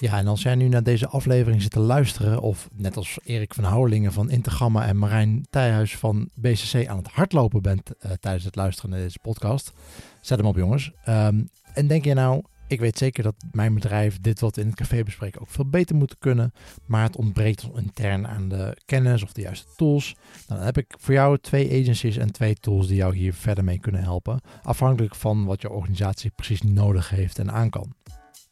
Ja, 0.00 0.18
en 0.18 0.26
als 0.26 0.42
jij 0.42 0.54
nu 0.54 0.68
naar 0.68 0.82
deze 0.82 1.08
aflevering 1.08 1.62
zit 1.62 1.70
te 1.70 1.80
luisteren, 1.80 2.40
of 2.40 2.68
net 2.74 2.96
als 2.96 3.18
Erik 3.24 3.54
van 3.54 3.64
Houwelingen 3.64 4.12
van 4.12 4.30
Intergamma 4.30 4.86
en 4.86 4.98
Marijn 4.98 5.46
Thijhuis 5.50 5.96
van 5.96 6.28
BCC 6.34 6.86
aan 6.86 6.96
het 6.96 7.08
hardlopen 7.08 7.62
bent 7.62 7.96
eh, 7.98 8.10
tijdens 8.20 8.44
het 8.44 8.56
luisteren 8.56 8.90
naar 8.90 9.00
deze 9.00 9.18
podcast, 9.22 9.72
zet 10.20 10.38
hem 10.38 10.46
op 10.46 10.56
jongens. 10.56 10.92
Ehm, 11.04 11.44
en 11.74 11.86
denk 11.86 12.04
je 12.04 12.14
nou, 12.14 12.42
ik 12.66 12.80
weet 12.80 12.98
zeker 12.98 13.22
dat 13.22 13.34
mijn 13.52 13.74
bedrijf 13.74 14.20
dit 14.20 14.40
wat 14.40 14.56
in 14.56 14.66
het 14.66 14.74
café 14.74 15.02
bespreken 15.02 15.40
ook 15.40 15.50
veel 15.50 15.68
beter 15.68 15.96
moet 15.96 16.18
kunnen, 16.18 16.52
maar 16.86 17.02
het 17.02 17.16
ontbreekt 17.16 17.68
intern 17.74 18.26
aan 18.26 18.48
de 18.48 18.76
kennis 18.84 19.22
of 19.22 19.32
de 19.32 19.40
juiste 19.40 19.66
tools. 19.76 20.14
Nou, 20.14 20.58
dan 20.58 20.66
heb 20.66 20.78
ik 20.78 20.94
voor 20.98 21.14
jou 21.14 21.38
twee 21.38 21.82
agencies 21.82 22.16
en 22.16 22.32
twee 22.32 22.54
tools 22.54 22.86
die 22.86 22.96
jou 22.96 23.16
hier 23.16 23.34
verder 23.34 23.64
mee 23.64 23.78
kunnen 23.78 24.02
helpen. 24.02 24.40
Afhankelijk 24.62 25.14
van 25.14 25.44
wat 25.44 25.60
je 25.60 25.70
organisatie 25.70 26.30
precies 26.30 26.62
nodig 26.62 27.10
heeft 27.10 27.38
en 27.38 27.52
aan 27.52 27.70
kan. 27.70 27.92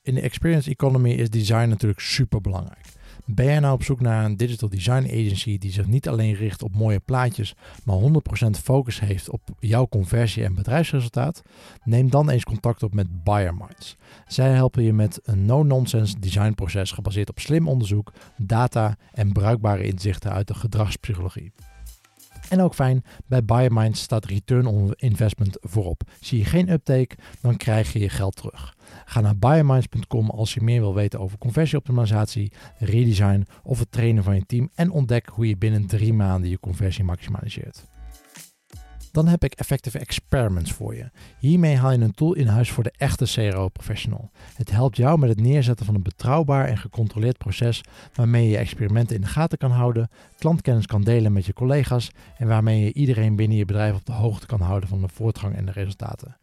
In 0.06 0.14
de 0.14 0.20
experience 0.20 0.70
economy 0.70 1.10
is 1.10 1.30
design 1.30 1.68
natuurlijk 1.68 2.00
super 2.00 2.40
belangrijk. 2.40 2.86
Ben 3.24 3.44
jij 3.44 3.58
nou 3.58 3.74
op 3.74 3.82
zoek 3.82 4.00
naar 4.00 4.24
een 4.24 4.36
digital 4.36 4.68
design 4.68 5.04
agency 5.04 5.58
die 5.58 5.72
zich 5.72 5.86
niet 5.86 6.08
alleen 6.08 6.34
richt 6.34 6.62
op 6.62 6.74
mooie 6.74 7.00
plaatjes, 7.00 7.54
maar 7.84 7.96
100% 7.96 8.50
focus 8.62 9.00
heeft 9.00 9.30
op 9.30 9.40
jouw 9.58 9.86
conversie 9.88 10.44
en 10.44 10.54
bedrijfsresultaat? 10.54 11.42
Neem 11.84 12.10
dan 12.10 12.30
eens 12.30 12.44
contact 12.44 12.82
op 12.82 12.94
met 12.94 13.24
BuyerMinds. 13.24 13.96
Zij 14.26 14.50
helpen 14.50 14.82
je 14.82 14.92
met 14.92 15.20
een 15.22 15.44
no-nonsense 15.46 16.18
designproces 16.18 16.90
gebaseerd 16.92 17.28
op 17.28 17.38
slim 17.38 17.68
onderzoek, 17.68 18.12
data 18.36 18.96
en 19.12 19.32
bruikbare 19.32 19.82
inzichten 19.82 20.32
uit 20.32 20.48
de 20.48 20.54
gedragspsychologie. 20.54 21.52
En 22.48 22.60
ook 22.60 22.74
fijn, 22.74 23.04
bij 23.26 23.44
BuyerMinds 23.44 24.02
staat 24.02 24.24
return 24.24 24.66
on 24.66 24.92
investment 24.96 25.58
voorop. 25.60 26.02
Zie 26.20 26.38
je 26.38 26.44
geen 26.44 26.70
uptake, 26.70 27.16
dan 27.40 27.56
krijg 27.56 27.92
je 27.92 27.98
je 27.98 28.08
geld 28.08 28.36
terug. 28.36 28.74
Ga 29.04 29.20
naar 29.20 29.36
buyerminds.com 29.36 30.30
als 30.30 30.54
je 30.54 30.60
meer 30.60 30.80
wil 30.80 30.94
weten 30.94 31.20
over 31.20 31.38
conversieoptimalisatie, 31.38 32.52
redesign 32.78 33.46
of 33.62 33.78
het 33.78 33.92
trainen 33.92 34.24
van 34.24 34.34
je 34.34 34.46
team 34.46 34.70
en 34.74 34.90
ontdek 34.90 35.28
hoe 35.28 35.48
je 35.48 35.56
binnen 35.56 35.86
drie 35.86 36.12
maanden 36.12 36.50
je 36.50 36.60
conversie 36.60 37.04
maximaliseert. 37.04 37.95
Dan 39.16 39.28
heb 39.28 39.44
ik 39.44 39.54
Effective 39.54 39.98
Experiments 39.98 40.72
voor 40.72 40.94
je. 40.94 41.10
Hiermee 41.38 41.76
haal 41.76 41.92
je 41.92 41.98
een 41.98 42.14
tool 42.14 42.34
in 42.34 42.46
huis 42.46 42.70
voor 42.70 42.82
de 42.82 42.92
echte 42.96 43.24
CRO-professional. 43.24 44.30
Het 44.54 44.70
helpt 44.70 44.96
jou 44.96 45.18
met 45.18 45.28
het 45.28 45.40
neerzetten 45.40 45.86
van 45.86 45.94
een 45.94 46.02
betrouwbaar 46.02 46.66
en 46.66 46.78
gecontroleerd 46.78 47.38
proces 47.38 47.80
waarmee 48.14 48.44
je 48.44 48.50
je 48.50 48.56
experimenten 48.56 49.16
in 49.16 49.20
de 49.20 49.26
gaten 49.26 49.58
kan 49.58 49.70
houden, 49.70 50.08
klantkennis 50.38 50.86
kan 50.86 51.02
delen 51.02 51.32
met 51.32 51.46
je 51.46 51.52
collega's 51.52 52.10
en 52.36 52.48
waarmee 52.48 52.84
je 52.84 52.92
iedereen 52.92 53.36
binnen 53.36 53.58
je 53.58 53.64
bedrijf 53.64 53.94
op 53.94 54.04
de 54.04 54.12
hoogte 54.12 54.46
kan 54.46 54.60
houden 54.60 54.88
van 54.88 55.00
de 55.00 55.08
voortgang 55.08 55.56
en 55.56 55.66
de 55.66 55.72
resultaten. 55.72 56.36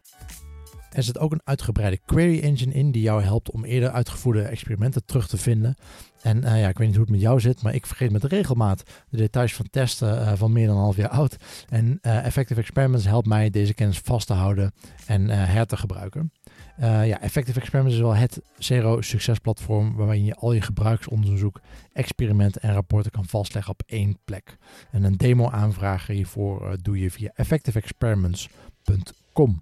Er 0.92 1.04
zit 1.04 1.20
ook 1.20 1.32
een 1.32 1.42
uitgebreide 1.44 2.00
query 2.06 2.40
engine 2.40 2.74
in 2.74 2.92
die 2.92 3.02
jou 3.02 3.24
helpt 3.24 3.52
om 3.52 3.66
eerder 3.66 3.90
uitgevoerde 3.90 4.42
experimenten 4.42 5.06
terug 5.06 5.28
te 5.28 5.38
vinden. 5.38 5.76
En 6.24 6.44
eh, 6.44 6.60
ja, 6.60 6.68
ik 6.68 6.78
weet 6.78 6.88
niet 6.88 6.96
hoe 6.96 7.06
het 7.06 7.14
met 7.14 7.22
jou 7.22 7.40
zit, 7.40 7.62
maar 7.62 7.74
ik 7.74 7.86
vergeet 7.86 8.12
met 8.12 8.24
regelmaat 8.24 8.84
de 9.10 9.18
details 9.18 9.54
van 9.54 9.70
testen 9.70 10.28
eh, 10.28 10.34
van 10.36 10.52
meer 10.52 10.68
dan 10.68 10.76
een 10.76 10.82
half 10.82 10.96
jaar 10.96 11.10
oud. 11.10 11.36
En 11.70 11.98
eh, 12.02 12.26
Effective 12.26 12.60
Experiments 12.60 13.06
helpt 13.06 13.28
mij 13.28 13.50
deze 13.50 13.74
kennis 13.74 14.00
vast 14.00 14.28
te 14.28 14.34
houden 14.34 14.74
en 15.08 15.30
her 15.30 15.66
te 15.66 15.78
gebruiken. 15.78 16.32
Ja, 16.78 17.22
Effective 17.22 17.60
Experiments 17.60 17.96
is 17.96 18.02
wel 18.02 18.16
het 18.16 18.42
Zero 18.58 19.02
succesplatform 19.02 19.96
waarin 19.96 20.26
je 20.26 20.36
al 20.36 20.54
je 20.54 20.62
gebruiksonderzoek, 20.62 21.62
experimenten 21.94 22.62
en 22.62 22.74
rapporten 22.74 23.12
kan 23.12 23.26
vastleggen 23.26 23.74
op 23.74 23.82
één 23.86 24.18
plek. 24.26 24.58
En 24.92 25.04
een 25.04 25.18
demo 25.18 25.50
aanvragen 25.50 26.14
hiervoor 26.14 26.78
doe 26.82 27.00
je 27.00 27.12
via 27.12 27.32
effectiveexperiments.com. 27.34 29.62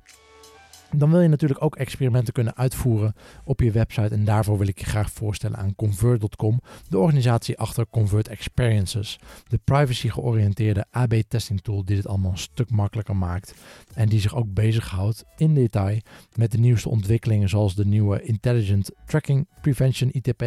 Dan 0.96 1.12
wil 1.12 1.22
je 1.22 1.28
natuurlijk 1.28 1.64
ook 1.64 1.76
experimenten 1.76 2.34
kunnen 2.34 2.56
uitvoeren 2.56 3.14
op 3.44 3.60
je 3.60 3.72
website. 3.72 4.14
En 4.14 4.26
daarvoor 4.26 4.58
wil 4.58 4.68
ik 4.68 4.80
je 4.80 4.86
graag 4.86 5.12
voorstellen 5.12 5.58
aan 5.58 5.76
Convert.com, 5.76 6.62
de 6.90 6.98
organisatie 6.98 7.58
achter 7.58 7.86
Convert 7.90 8.28
Experiences. 8.28 9.20
De 9.48 9.60
privacy 9.64 10.10
georiënteerde 10.10 10.86
AB-testing 10.92 11.62
tool 11.62 11.86
die 11.86 11.96
dit 11.96 12.08
allemaal 12.08 12.32
een 12.32 12.38
stuk 12.38 12.70
makkelijker 12.70 13.16
maakt. 13.16 13.54
En 13.94 14.10
die 14.10 14.20
zich 14.20 14.36
ook 14.36 14.54
bezighoudt 14.54 15.26
in 15.38 15.54
detail 15.54 16.00
met 16.36 16.52
de 16.52 16.58
nieuwste 16.58 16.90
ontwikkelingen 16.90 17.50
zoals 17.50 17.76
de 17.76 17.86
nieuwe 17.86 18.24
Intelligent 18.24 18.92
Tracking 19.06 19.48
Prevention 19.62 20.10
ITP. 20.12 20.44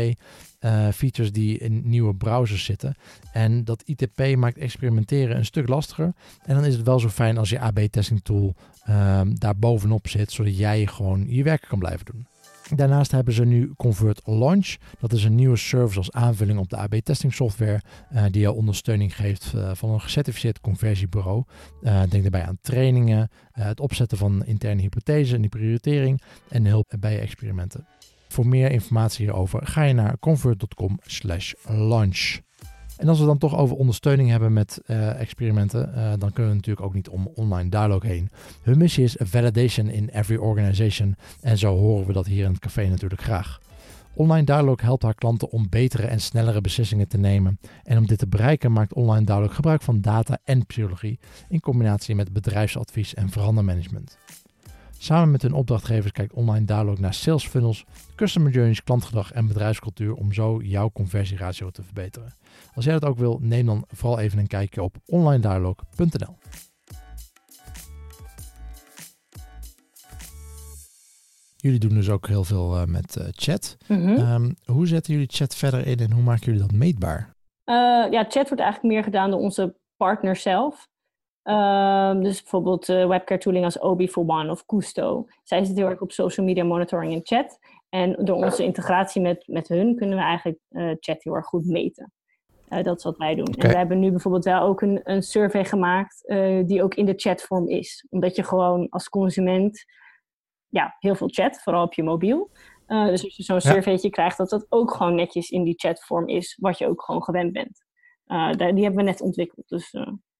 uh, 0.64 0.88
features 0.88 1.32
die 1.32 1.58
in 1.58 1.82
nieuwe 1.84 2.14
browsers 2.14 2.64
zitten. 2.64 2.94
En 3.32 3.64
dat 3.64 3.82
ITP 3.82 4.36
maakt 4.36 4.58
experimenteren 4.58 5.36
een 5.36 5.44
stuk 5.44 5.68
lastiger. 5.68 6.12
En 6.44 6.54
dan 6.54 6.64
is 6.64 6.74
het 6.74 6.86
wel 6.86 6.98
zo 6.98 7.08
fijn 7.08 7.38
als 7.38 7.50
je 7.50 7.60
AB-testing 7.60 8.20
tool 8.22 8.54
um, 8.88 9.38
daar 9.38 9.56
bovenop 9.56 10.08
zit, 10.08 10.32
zodat 10.32 10.56
jij 10.56 10.86
gewoon 10.86 11.24
je 11.28 11.42
werk 11.42 11.64
kan 11.68 11.78
blijven 11.78 12.04
doen. 12.04 12.26
Daarnaast 12.74 13.10
hebben 13.10 13.34
ze 13.34 13.44
nu 13.44 13.72
Convert 13.76 14.20
Launch. 14.24 14.76
Dat 15.00 15.12
is 15.12 15.24
een 15.24 15.34
nieuwe 15.34 15.56
service 15.56 15.98
als 15.98 16.12
aanvulling 16.12 16.58
op 16.58 16.68
de 16.68 16.76
AB-testing 16.76 17.34
software. 17.34 17.80
Uh, 18.12 18.24
die 18.30 18.40
jou 18.40 18.56
ondersteuning 18.56 19.16
geeft 19.16 19.52
uh, 19.54 19.70
van 19.74 19.90
een 19.90 20.00
gecertificeerd 20.00 20.60
conversiebureau. 20.60 21.44
Denk 21.82 22.22
daarbij 22.22 22.44
aan 22.44 22.58
trainingen, 22.60 23.30
het 23.52 23.80
opzetten 23.80 24.18
van 24.18 24.44
interne 24.44 24.82
hypothesen 24.82 25.34
en 25.34 25.40
die 25.40 25.50
prioritering 25.50 26.22
en 26.48 26.66
hulp 26.66 26.92
bij 27.00 27.20
experimenten. 27.20 27.86
Voor 28.34 28.46
meer 28.46 28.70
informatie 28.70 29.24
hierover 29.24 29.66
ga 29.66 29.82
je 29.82 29.92
naar 29.92 30.18
convert.com/launch. 30.18 32.40
En 32.96 33.08
als 33.08 33.18
we 33.18 33.26
dan 33.26 33.38
toch 33.38 33.56
over 33.56 33.76
ondersteuning 33.76 34.28
hebben 34.28 34.52
met 34.52 34.80
uh, 34.86 35.20
experimenten, 35.20 35.88
uh, 35.88 36.12
dan 36.18 36.32
kunnen 36.32 36.50
we 36.50 36.56
natuurlijk 36.56 36.86
ook 36.86 36.94
niet 36.94 37.08
om 37.08 37.30
online 37.34 37.70
dialogue 37.70 38.10
heen. 38.10 38.30
Hun 38.62 38.78
missie 38.78 39.04
is 39.04 39.16
validation 39.18 39.88
in 39.88 40.08
every 40.08 40.36
organization 40.36 41.16
en 41.40 41.58
zo 41.58 41.76
horen 41.76 42.06
we 42.06 42.12
dat 42.12 42.26
hier 42.26 42.44
in 42.44 42.50
het 42.50 42.58
café 42.58 42.88
natuurlijk 42.88 43.22
graag. 43.22 43.60
Online 44.14 44.44
Dialogue 44.44 44.84
helpt 44.84 45.02
haar 45.02 45.14
klanten 45.14 45.50
om 45.50 45.68
betere 45.68 46.06
en 46.06 46.20
snellere 46.20 46.60
beslissingen 46.60 47.08
te 47.08 47.18
nemen. 47.18 47.58
En 47.82 47.98
om 47.98 48.06
dit 48.06 48.18
te 48.18 48.28
bereiken 48.28 48.72
maakt 48.72 48.94
Online 48.94 49.24
Dialogue 49.24 49.54
gebruik 49.54 49.82
van 49.82 50.00
data 50.00 50.38
en 50.44 50.66
psychologie 50.66 51.18
in 51.48 51.60
combinatie 51.60 52.14
met 52.14 52.32
bedrijfsadvies 52.32 53.14
en 53.14 53.30
verandermanagement. 53.30 54.18
Samen 55.04 55.30
met 55.30 55.42
hun 55.42 55.52
opdrachtgevers 55.52 56.12
kijkt 56.12 56.32
Online 56.32 56.64
Dialogue 56.64 57.00
naar 57.00 57.14
sales 57.14 57.46
funnels, 57.46 57.84
customer 58.16 58.52
journeys, 58.52 58.84
klantgedrag 58.84 59.32
en 59.32 59.46
bedrijfscultuur 59.46 60.14
om 60.14 60.32
zo 60.32 60.60
jouw 60.62 60.90
conversieratio 60.90 61.70
te 61.70 61.82
verbeteren. 61.82 62.32
Als 62.74 62.84
jij 62.84 62.92
dat 62.92 63.04
ook 63.04 63.18
wil, 63.18 63.38
neem 63.40 63.66
dan 63.66 63.84
vooral 63.88 64.18
even 64.18 64.38
een 64.38 64.46
kijkje 64.46 64.82
op 64.82 64.96
onlinedialogue.nl. 65.06 66.36
Jullie 71.56 71.78
doen 71.78 71.94
dus 71.94 72.10
ook 72.10 72.28
heel 72.28 72.44
veel 72.44 72.76
uh, 72.76 72.84
met 72.84 73.16
uh, 73.16 73.24
chat. 73.30 73.76
Mm 73.88 74.06
-hmm. 74.06 74.32
um, 74.32 74.56
hoe 74.64 74.86
zetten 74.86 75.12
jullie 75.12 75.28
chat 75.30 75.54
verder 75.54 75.86
in 75.86 75.98
en 75.98 76.12
hoe 76.12 76.22
maken 76.22 76.44
jullie 76.44 76.60
dat 76.60 76.72
meetbaar? 76.72 77.34
Uh, 77.64 77.74
ja, 78.10 78.24
chat 78.28 78.48
wordt 78.48 78.62
eigenlijk 78.62 78.94
meer 78.94 79.02
gedaan 79.02 79.30
door 79.30 79.40
onze 79.40 79.76
partner 79.96 80.36
zelf. 80.36 80.88
Um, 81.44 82.22
dus 82.22 82.40
bijvoorbeeld 82.40 82.88
uh, 82.88 83.06
webcare 83.06 83.40
tooling 83.40 83.64
als 83.64 83.78
Obi 83.78 84.08
for 84.08 84.24
One 84.26 84.50
of 84.50 84.66
Custo. 84.66 85.26
Zij 85.42 85.64
zitten 85.64 85.82
heel 85.82 85.92
erg 85.92 86.00
op 86.00 86.12
social 86.12 86.46
media 86.46 86.64
monitoring 86.64 87.12
en 87.12 87.20
chat. 87.22 87.58
En 87.88 88.24
door 88.24 88.36
onze 88.36 88.64
integratie 88.64 89.22
met, 89.22 89.44
met 89.46 89.68
hun 89.68 89.96
kunnen 89.96 90.18
we 90.18 90.24
eigenlijk 90.24 90.58
uh, 90.70 90.94
chat 90.98 91.22
heel 91.22 91.34
erg 91.34 91.46
goed 91.46 91.66
meten. 91.66 92.12
Uh, 92.68 92.82
dat 92.82 92.96
is 92.98 93.04
wat 93.04 93.16
wij 93.16 93.34
doen. 93.34 93.48
Okay. 93.48 93.64
En 93.64 93.70
we 93.70 93.76
hebben 93.76 93.98
nu 93.98 94.10
bijvoorbeeld 94.10 94.44
wel 94.44 94.60
ook 94.60 94.80
een, 94.80 95.00
een 95.02 95.22
survey 95.22 95.64
gemaakt 95.64 96.24
die 96.66 96.82
ook 96.82 96.94
in 96.94 97.04
de 97.04 97.14
chatvorm 97.16 97.68
is. 97.68 98.06
Omdat 98.10 98.36
je 98.36 98.42
gewoon 98.42 98.88
als 98.88 99.08
consument 99.08 99.84
ja, 100.68 100.96
heel 100.98 101.14
veel 101.14 101.28
chat, 101.30 101.62
vooral 101.62 101.84
op 101.84 101.94
je 101.94 102.02
mobiel. 102.02 102.50
dus 102.86 103.24
als 103.24 103.36
je 103.36 103.42
zo'n 103.42 103.60
ja. 103.62 103.70
surveytje 103.70 104.10
krijgt, 104.10 104.36
dat 104.36 104.50
dat 104.50 104.66
ook 104.68 104.94
gewoon 104.94 105.14
netjes 105.14 105.50
in 105.50 105.62
die 105.62 105.74
chatvorm 105.76 106.28
is, 106.28 106.56
wat 106.60 106.78
je 106.78 106.88
ook 106.88 107.02
gewoon 107.02 107.22
gewend 107.22 107.52
bent. 107.52 107.84
die 108.56 108.84
hebben 108.84 108.94
we 108.94 109.02
net 109.02 109.20
ontwikkeld, 109.20 109.68
dus 109.68 109.90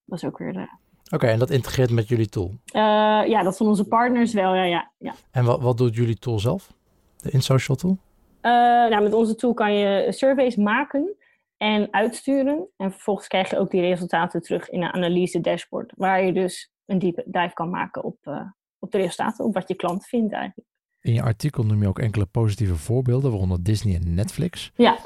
dat 0.05 0.19
is 0.19 0.25
ook 0.25 0.39
weer 0.39 0.69
okay, 1.15 1.31
en 1.31 1.39
dat 1.39 1.51
integreert 1.51 1.91
met 1.91 2.09
jullie 2.09 2.29
tool? 2.29 2.49
Uh, 2.49 2.81
ja, 3.27 3.43
dat 3.43 3.57
van 3.57 3.67
onze 3.67 3.85
partners 3.85 4.33
wel, 4.33 4.55
ja. 4.55 4.65
ja, 4.65 4.93
ja. 4.99 5.15
En 5.31 5.45
wat, 5.45 5.61
wat 5.61 5.79
doet 5.79 5.95
jullie 5.95 6.19
tool 6.19 6.39
zelf? 6.39 6.73
De 7.17 7.31
InSocial 7.31 7.77
tool? 7.77 7.99
Uh, 8.43 8.51
nou, 8.91 9.03
met 9.03 9.13
onze 9.13 9.35
tool 9.35 9.55
kan 9.55 9.75
je 9.75 10.13
surveys 10.13 10.57
maken 10.57 11.17
en 11.57 11.93
uitsturen. 11.93 12.69
En 12.77 12.91
vervolgens 12.91 13.27
krijg 13.27 13.51
je 13.51 13.59
ook 13.59 13.71
die 13.71 13.81
resultaten 13.81 14.43
terug 14.43 14.71
in 14.71 14.83
een 14.83 14.93
analyse 14.93 15.41
dashboard. 15.41 15.93
Waar 15.97 16.25
je 16.25 16.33
dus 16.33 16.73
een 16.87 16.99
diepe 16.99 17.25
dive 17.27 17.55
kan 17.55 17.71
maken 17.71 18.05
op, 18.05 18.17
uh, 18.25 18.41
op 18.79 18.91
de 18.91 18.99
resultaten, 18.99 19.45
op 19.45 19.55
wat 19.55 19.69
je 19.69 19.75
klant 19.75 20.07
vindt 20.07 20.33
eigenlijk. 20.33 20.69
In 21.01 21.13
je 21.13 21.23
artikel 21.23 21.65
noem 21.65 21.83
je 21.83 21.89
ook 21.89 21.99
enkele 21.99 22.27
positieve 22.27 22.77
voorbeelden, 22.77 23.31
waaronder 23.31 23.63
Disney 23.63 23.95
en 23.95 24.15
Netflix. 24.15 24.73
Ja. 24.75 24.99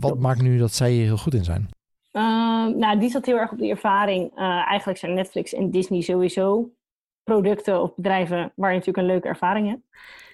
Wat 0.00 0.18
maakt 0.18 0.42
nu 0.42 0.58
dat 0.58 0.72
zij 0.72 0.90
hier 0.90 1.04
heel 1.04 1.16
goed 1.16 1.34
in 1.34 1.44
zijn? 1.44 1.68
Uh, 2.16 2.66
nou, 2.66 2.98
die 2.98 3.10
zat 3.10 3.26
heel 3.26 3.38
erg 3.38 3.52
op 3.52 3.58
die 3.58 3.70
ervaring. 3.70 4.30
Uh, 4.38 4.44
eigenlijk 4.68 4.98
zijn 4.98 5.14
Netflix 5.14 5.54
en 5.54 5.70
Disney 5.70 6.00
sowieso 6.00 6.70
producten 7.24 7.82
of 7.82 7.94
bedrijven 7.94 8.52
waar 8.54 8.70
je 8.70 8.78
natuurlijk 8.78 9.06
een 9.06 9.12
leuke 9.12 9.28
ervaring 9.28 9.68
hebt. 9.68 9.82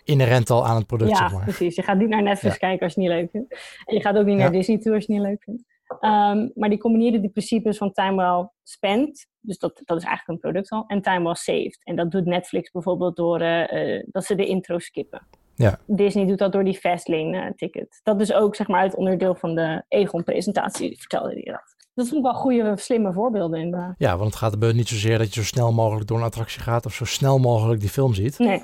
Inherent 0.05 0.51
al 0.51 0.67
aan 0.67 0.77
het 0.77 0.87
product, 0.87 1.11
ja, 1.11 1.17
zeg 1.17 1.33
maar. 1.33 1.43
precies. 1.43 1.75
Je 1.75 1.83
gaat 1.83 1.99
niet 1.99 2.09
naar 2.09 2.23
Netflix 2.23 2.55
ja. 2.55 2.61
kijken 2.61 2.85
als 2.85 2.95
je 2.95 3.01
het 3.01 3.11
niet 3.11 3.21
leuk 3.21 3.31
vindt. 3.31 3.81
En 3.85 3.95
je 3.95 4.01
gaat 4.01 4.17
ook 4.17 4.25
niet 4.25 4.37
ja. 4.37 4.43
naar 4.43 4.53
Disney 4.53 4.79
toe 4.79 4.95
als 4.95 5.07
je 5.07 5.13
het 5.13 5.23
niet 5.23 5.31
leuk 5.31 5.43
vindt. 5.43 5.65
Um, 6.01 6.53
maar 6.55 6.69
die 6.69 6.79
combineren 6.79 7.21
die 7.21 7.31
principes 7.31 7.79
van 7.79 7.93
time 7.93 8.17
well 8.17 8.49
spent, 8.63 9.27
dus 9.41 9.59
dat, 9.59 9.81
dat 9.85 9.97
is 9.97 10.05
eigenlijk 10.05 10.29
een 10.29 10.51
product 10.51 10.71
al, 10.71 10.85
en 10.87 11.03
time 11.03 11.25
well 11.25 11.35
saved. 11.35 11.79
En 11.85 11.97
dat 11.97 12.11
doet 12.11 12.25
Netflix 12.25 12.71
bijvoorbeeld 12.71 13.17
door 13.17 13.41
uh, 13.41 13.73
uh, 13.73 14.05
dat 14.07 14.25
ze 14.25 14.35
de 14.35 14.47
intro 14.47 14.79
skippen. 14.79 15.27
Ja. 15.63 15.79
Disney 15.87 16.27
doet 16.27 16.39
dat 16.39 16.53
door 16.53 16.65
die 16.65 16.79
Fastlane 16.79 17.53
ticket. 17.57 18.01
Dat 18.03 18.21
is 18.21 18.33
ook 18.33 18.57
zeg 18.57 18.69
maar 18.69 18.81
uit 18.81 18.95
onderdeel 18.95 19.35
van 19.35 19.55
de 19.55 19.83
Egon-presentatie, 19.89 20.99
vertelde 20.99 21.33
hij 21.33 21.53
dat. 21.53 21.75
Dat 21.95 22.07
vind 22.07 22.19
ik 22.19 22.33
wel 22.33 22.41
goede, 22.41 22.77
slimme 22.77 23.13
voorbeelden 23.13 23.61
inderdaad. 23.61 23.95
Ja, 23.99 24.17
want 24.17 24.31
het 24.31 24.39
gaat 24.39 24.63
er 24.63 24.75
niet 24.75 24.89
zozeer 24.89 25.19
dat 25.19 25.35
je 25.35 25.41
zo 25.41 25.47
snel 25.47 25.73
mogelijk 25.73 26.07
door 26.07 26.19
een 26.19 26.25
attractie 26.25 26.61
gaat 26.61 26.87
of 26.87 26.95
zo 26.95 27.05
snel 27.05 27.39
mogelijk 27.39 27.81
die 27.81 27.89
film 27.89 28.15
ziet. 28.15 28.39
Nee. 28.39 28.63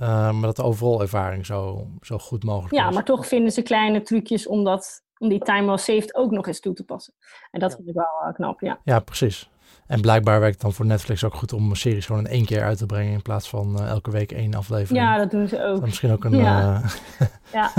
Uh, 0.00 0.32
maar 0.32 0.42
dat 0.42 0.56
de 0.56 0.62
overal 0.62 1.00
ervaring 1.00 1.46
zo, 1.46 1.86
zo 2.00 2.18
goed 2.18 2.44
mogelijk 2.44 2.74
ja, 2.74 2.88
is. 2.88 2.94
maar 2.94 3.04
toch 3.04 3.26
vinden 3.26 3.52
ze 3.52 3.62
kleine 3.62 4.02
trucjes 4.02 4.46
om, 4.46 4.64
dat, 4.64 5.02
om 5.18 5.28
die 5.28 5.38
time 5.38 5.66
well 5.66 5.76
saved 5.76 6.14
ook 6.14 6.30
nog 6.30 6.46
eens 6.46 6.60
toe 6.60 6.74
te 6.74 6.84
passen. 6.84 7.14
En 7.50 7.60
dat 7.60 7.70
ja. 7.70 7.76
vind 7.76 7.88
ik 7.88 7.94
wel 7.94 8.28
uh, 8.28 8.34
knap, 8.34 8.60
ja. 8.60 8.80
Ja, 8.84 9.00
precies. 9.00 9.50
En 9.88 10.00
blijkbaar 10.00 10.40
werkt 10.40 10.54
het 10.54 10.62
dan 10.62 10.72
voor 10.72 10.86
Netflix 10.86 11.24
ook 11.24 11.34
goed 11.34 11.52
om 11.52 11.74
series 11.74 12.06
gewoon 12.06 12.24
in 12.26 12.30
één 12.30 12.44
keer 12.44 12.62
uit 12.62 12.78
te 12.78 12.86
brengen 12.86 13.12
in 13.12 13.22
plaats 13.22 13.48
van 13.48 13.76
uh, 13.80 13.88
elke 13.88 14.10
week 14.10 14.32
één 14.32 14.54
aflevering. 14.54 15.04
Ja, 15.04 15.18
dat 15.18 15.30
doen 15.30 15.48
ze 15.48 15.64
ook. 15.64 15.80
Misschien 15.80 16.12
ook 16.12 16.24
een. 16.24 16.36
Ja. 16.36 16.82
ja. 17.52 17.72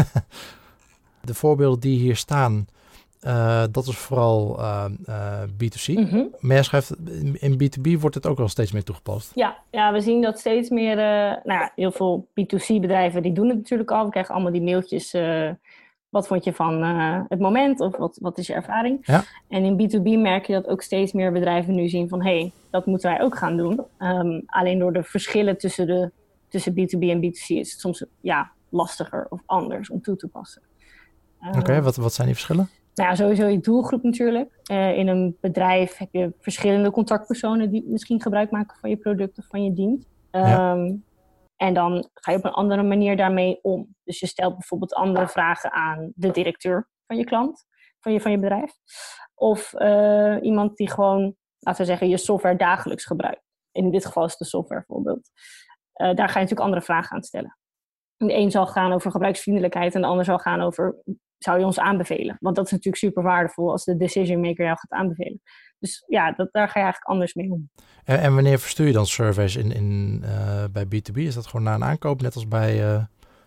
de 1.21 1.33
voorbeelden 1.33 1.79
die 1.79 1.99
hier 1.99 2.15
staan, 2.15 2.67
uh, 3.21 3.63
dat 3.71 3.87
is 3.87 3.97
vooral 3.97 4.59
uh, 4.59 4.85
uh, 5.09 5.41
B2C. 5.43 5.93
Mm 5.93 6.05
-hmm. 6.05 6.35
Maar 6.39 6.53
jij 6.55 6.63
schrijft, 6.63 6.95
in 7.33 7.53
B2B 7.53 7.99
wordt 7.99 8.15
het 8.15 8.27
ook 8.27 8.37
wel 8.37 8.47
steeds 8.47 8.71
meer 8.71 8.83
toegepast. 8.83 9.31
Ja, 9.35 9.57
ja 9.71 9.93
we 9.93 10.01
zien 10.01 10.21
dat 10.21 10.39
steeds 10.39 10.69
meer, 10.69 10.95
nou 11.43 11.59
ja, 11.59 11.71
heel 11.75 11.91
veel 11.91 12.27
B2C 12.29 12.65
bedrijven 12.67 13.21
die 13.21 13.33
doen 13.33 13.47
het 13.47 13.57
natuurlijk 13.57 13.91
al. 13.91 14.05
We 14.05 14.11
krijgen 14.11 14.33
allemaal 14.33 14.51
die 14.51 14.61
mailtjes, 14.61 15.11
wat 16.09 16.27
vond 16.27 16.43
je 16.43 16.53
van 16.53 16.83
het 17.29 17.39
moment 17.39 17.79
of 17.79 17.97
wat, 17.97 18.17
wat 18.21 18.37
is 18.37 18.47
je 18.47 18.53
ervaring? 18.53 18.99
Ja. 19.01 19.23
En 19.47 19.63
in 19.63 19.77
B2B 19.77 20.21
merk 20.21 20.45
je 20.45 20.53
dat 20.53 20.67
ook 20.67 20.81
steeds 20.81 21.11
meer 21.13 21.31
bedrijven 21.31 21.75
nu 21.75 21.89
zien 21.89 22.09
van, 22.09 22.23
hé, 22.23 22.39
hey, 22.39 22.51
dat 22.69 22.85
moeten 22.85 23.09
wij 23.09 23.21
ook 23.21 23.37
gaan 23.37 23.57
doen. 23.57 23.81
Um, 23.99 24.43
alleen 24.45 24.79
door 24.79 24.93
de 24.93 25.03
verschillen 25.03 25.57
tussen, 25.57 25.87
de, 25.87 26.11
tussen 26.47 26.71
B2B 26.71 26.99
en 26.99 27.21
B2C 27.21 27.47
is 27.47 27.71
het 27.71 27.79
soms 27.79 28.05
ja, 28.21 28.51
lastiger 28.69 29.27
of 29.29 29.41
anders 29.45 29.89
om 29.89 30.01
toe 30.01 30.15
te 30.15 30.27
passen. 30.27 30.61
Oké, 31.47 31.59
okay, 31.59 31.81
wat, 31.81 31.95
wat 31.95 32.13
zijn 32.13 32.27
die 32.27 32.35
verschillen? 32.35 32.69
Nou 32.95 33.09
ja, 33.09 33.15
sowieso 33.15 33.47
je 33.47 33.59
doelgroep 33.59 34.03
natuurlijk. 34.03 34.59
Uh, 34.71 34.97
in 34.97 35.07
een 35.07 35.37
bedrijf 35.39 35.97
heb 35.97 36.07
je 36.11 36.33
verschillende 36.39 36.91
contactpersonen 36.91 37.69
die 37.69 37.83
misschien 37.87 38.21
gebruik 38.21 38.51
maken 38.51 38.77
van 38.79 38.89
je 38.89 38.97
product 38.97 39.37
of 39.37 39.45
van 39.49 39.63
je 39.63 39.73
dienst. 39.73 40.07
Um, 40.31 40.41
Ja. 40.41 40.87
En 41.59 41.73
dan 41.73 42.09
ga 42.13 42.31
je 42.31 42.37
op 42.37 42.45
een 42.45 42.51
andere 42.51 42.83
manier 42.83 43.17
daarmee 43.17 43.59
om. 43.61 43.95
Dus 44.03 44.19
je 44.19 44.27
stelt 44.27 44.53
bijvoorbeeld 44.53 44.93
andere 44.93 45.27
vragen 45.27 45.71
aan 45.71 46.11
de 46.15 46.31
directeur 46.31 46.89
van 47.05 47.17
je 47.17 47.23
klant, 47.23 47.65
van 47.99 48.13
je, 48.13 48.21
van 48.21 48.31
je 48.31 48.39
bedrijf. 48.39 48.71
Of 49.35 49.73
uh, 49.73 50.37
iemand 50.41 50.77
die 50.77 50.89
gewoon, 50.89 51.35
laten 51.59 51.81
we 51.81 51.87
zeggen, 51.87 52.09
je 52.09 52.17
software 52.17 52.55
dagelijks 52.55 53.05
gebruikt. 53.05 53.43
In 53.71 53.91
dit 53.91 54.05
geval 54.05 54.25
is 54.25 54.37
de 54.37 54.45
software 54.45 54.83
bijvoorbeeld. 54.87 55.29
Uh, 56.01 56.07
daar 56.07 56.27
ga 56.27 56.33
je 56.33 56.45
natuurlijk 56.45 56.59
andere 56.59 56.81
vragen 56.81 57.15
aan 57.15 57.23
stellen. 57.23 57.57
De 58.17 58.33
een 58.33 58.51
zal 58.51 58.67
gaan 58.67 58.93
over 58.93 59.11
gebruiksvriendelijkheid 59.11 59.95
en 59.95 60.01
de 60.01 60.07
ander 60.07 60.25
zal 60.25 60.39
gaan 60.39 60.61
over 60.61 61.03
zou 61.37 61.59
je 61.59 61.65
ons 61.65 61.79
aanbevelen? 61.79 62.37
Want 62.39 62.55
dat 62.55 62.65
is 62.65 62.71
natuurlijk 62.71 63.03
super 63.03 63.23
waardevol 63.23 63.71
als 63.71 63.83
de 63.83 63.95
decision 63.95 64.39
maker 64.39 64.65
jou 64.65 64.77
gaat 64.77 64.99
aanbevelen. 64.99 65.41
Dus 65.79 66.03
ja, 66.07 66.31
dat, 66.31 66.49
daar 66.51 66.67
ga 66.67 66.79
je 66.79 66.85
eigenlijk 66.85 67.11
anders 67.11 67.33
mee 67.33 67.51
om. 67.51 67.69
En, 68.03 68.19
en 68.19 68.33
wanneer 68.33 68.59
verstuur 68.59 68.87
je 68.87 68.93
dan 68.93 69.05
surveys 69.05 69.55
in, 69.55 69.71
in, 69.71 70.21
uh, 70.23 70.63
bij 70.71 70.85
B2B? 70.85 71.15
Is 71.15 71.35
dat 71.35 71.47
gewoon 71.47 71.65
na 71.65 71.73
een 71.73 71.83
aankoop, 71.83 72.21
net 72.21 72.35
als 72.35 72.47
bij 72.47 72.83
uh, 72.83 73.03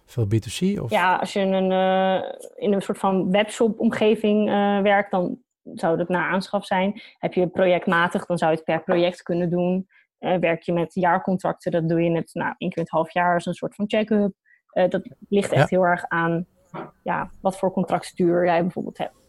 veel 0.07 0.27
B2C? 0.27 0.81
Of? 0.81 0.91
Ja, 0.91 1.17
als 1.17 1.33
je 1.33 1.41
een, 1.41 1.71
uh, 1.71 2.23
in 2.55 2.73
een 2.73 2.83
soort 2.83 2.99
van 2.99 3.31
webshop-omgeving 3.31 4.49
werkt, 4.83 5.11
dan 5.11 5.39
zou 5.63 5.97
dat 5.97 6.09
na 6.09 6.29
aanschaf 6.29 6.67
zijn. 6.67 7.03
Heb 7.19 7.33
je 7.33 7.49
projectmatig, 7.49 8.27
dan 8.27 8.39
zou 8.39 8.51
je 8.51 8.57
het 8.57 8.67
per 8.67 8.83
project 8.83 9.23
kunnen 9.23 9.51
doen. 9.51 9.87
werk 10.19 10.63
je 10.63 10.73
met 10.73 10.95
jaarcontracten, 10.95 11.73
dat 11.73 11.89
doe 11.89 12.03
je 12.03 12.11
net 12.11 12.31
nou, 12.35 12.55
één 12.59 12.69
keer 12.69 12.79
in 12.79 12.83
het 12.83 12.93
half 12.93 13.13
jaar 13.13 13.35
als 13.35 13.47
een 13.47 13.55
soort 13.55 13.75
van 13.75 13.89
check-up. 13.89 14.33
dat 14.73 15.09
ligt 15.29 15.53
echt 15.53 15.71
ja. 15.71 15.77
heel 15.77 15.87
erg 15.87 16.05
aan 16.09 16.47
ja, 17.03 17.31
wat 17.41 17.59
voor 17.59 17.73
contractstuur 17.73 18.45
jij 18.45 18.63
bijvoorbeeld 18.63 18.99
hebt. 18.99 19.22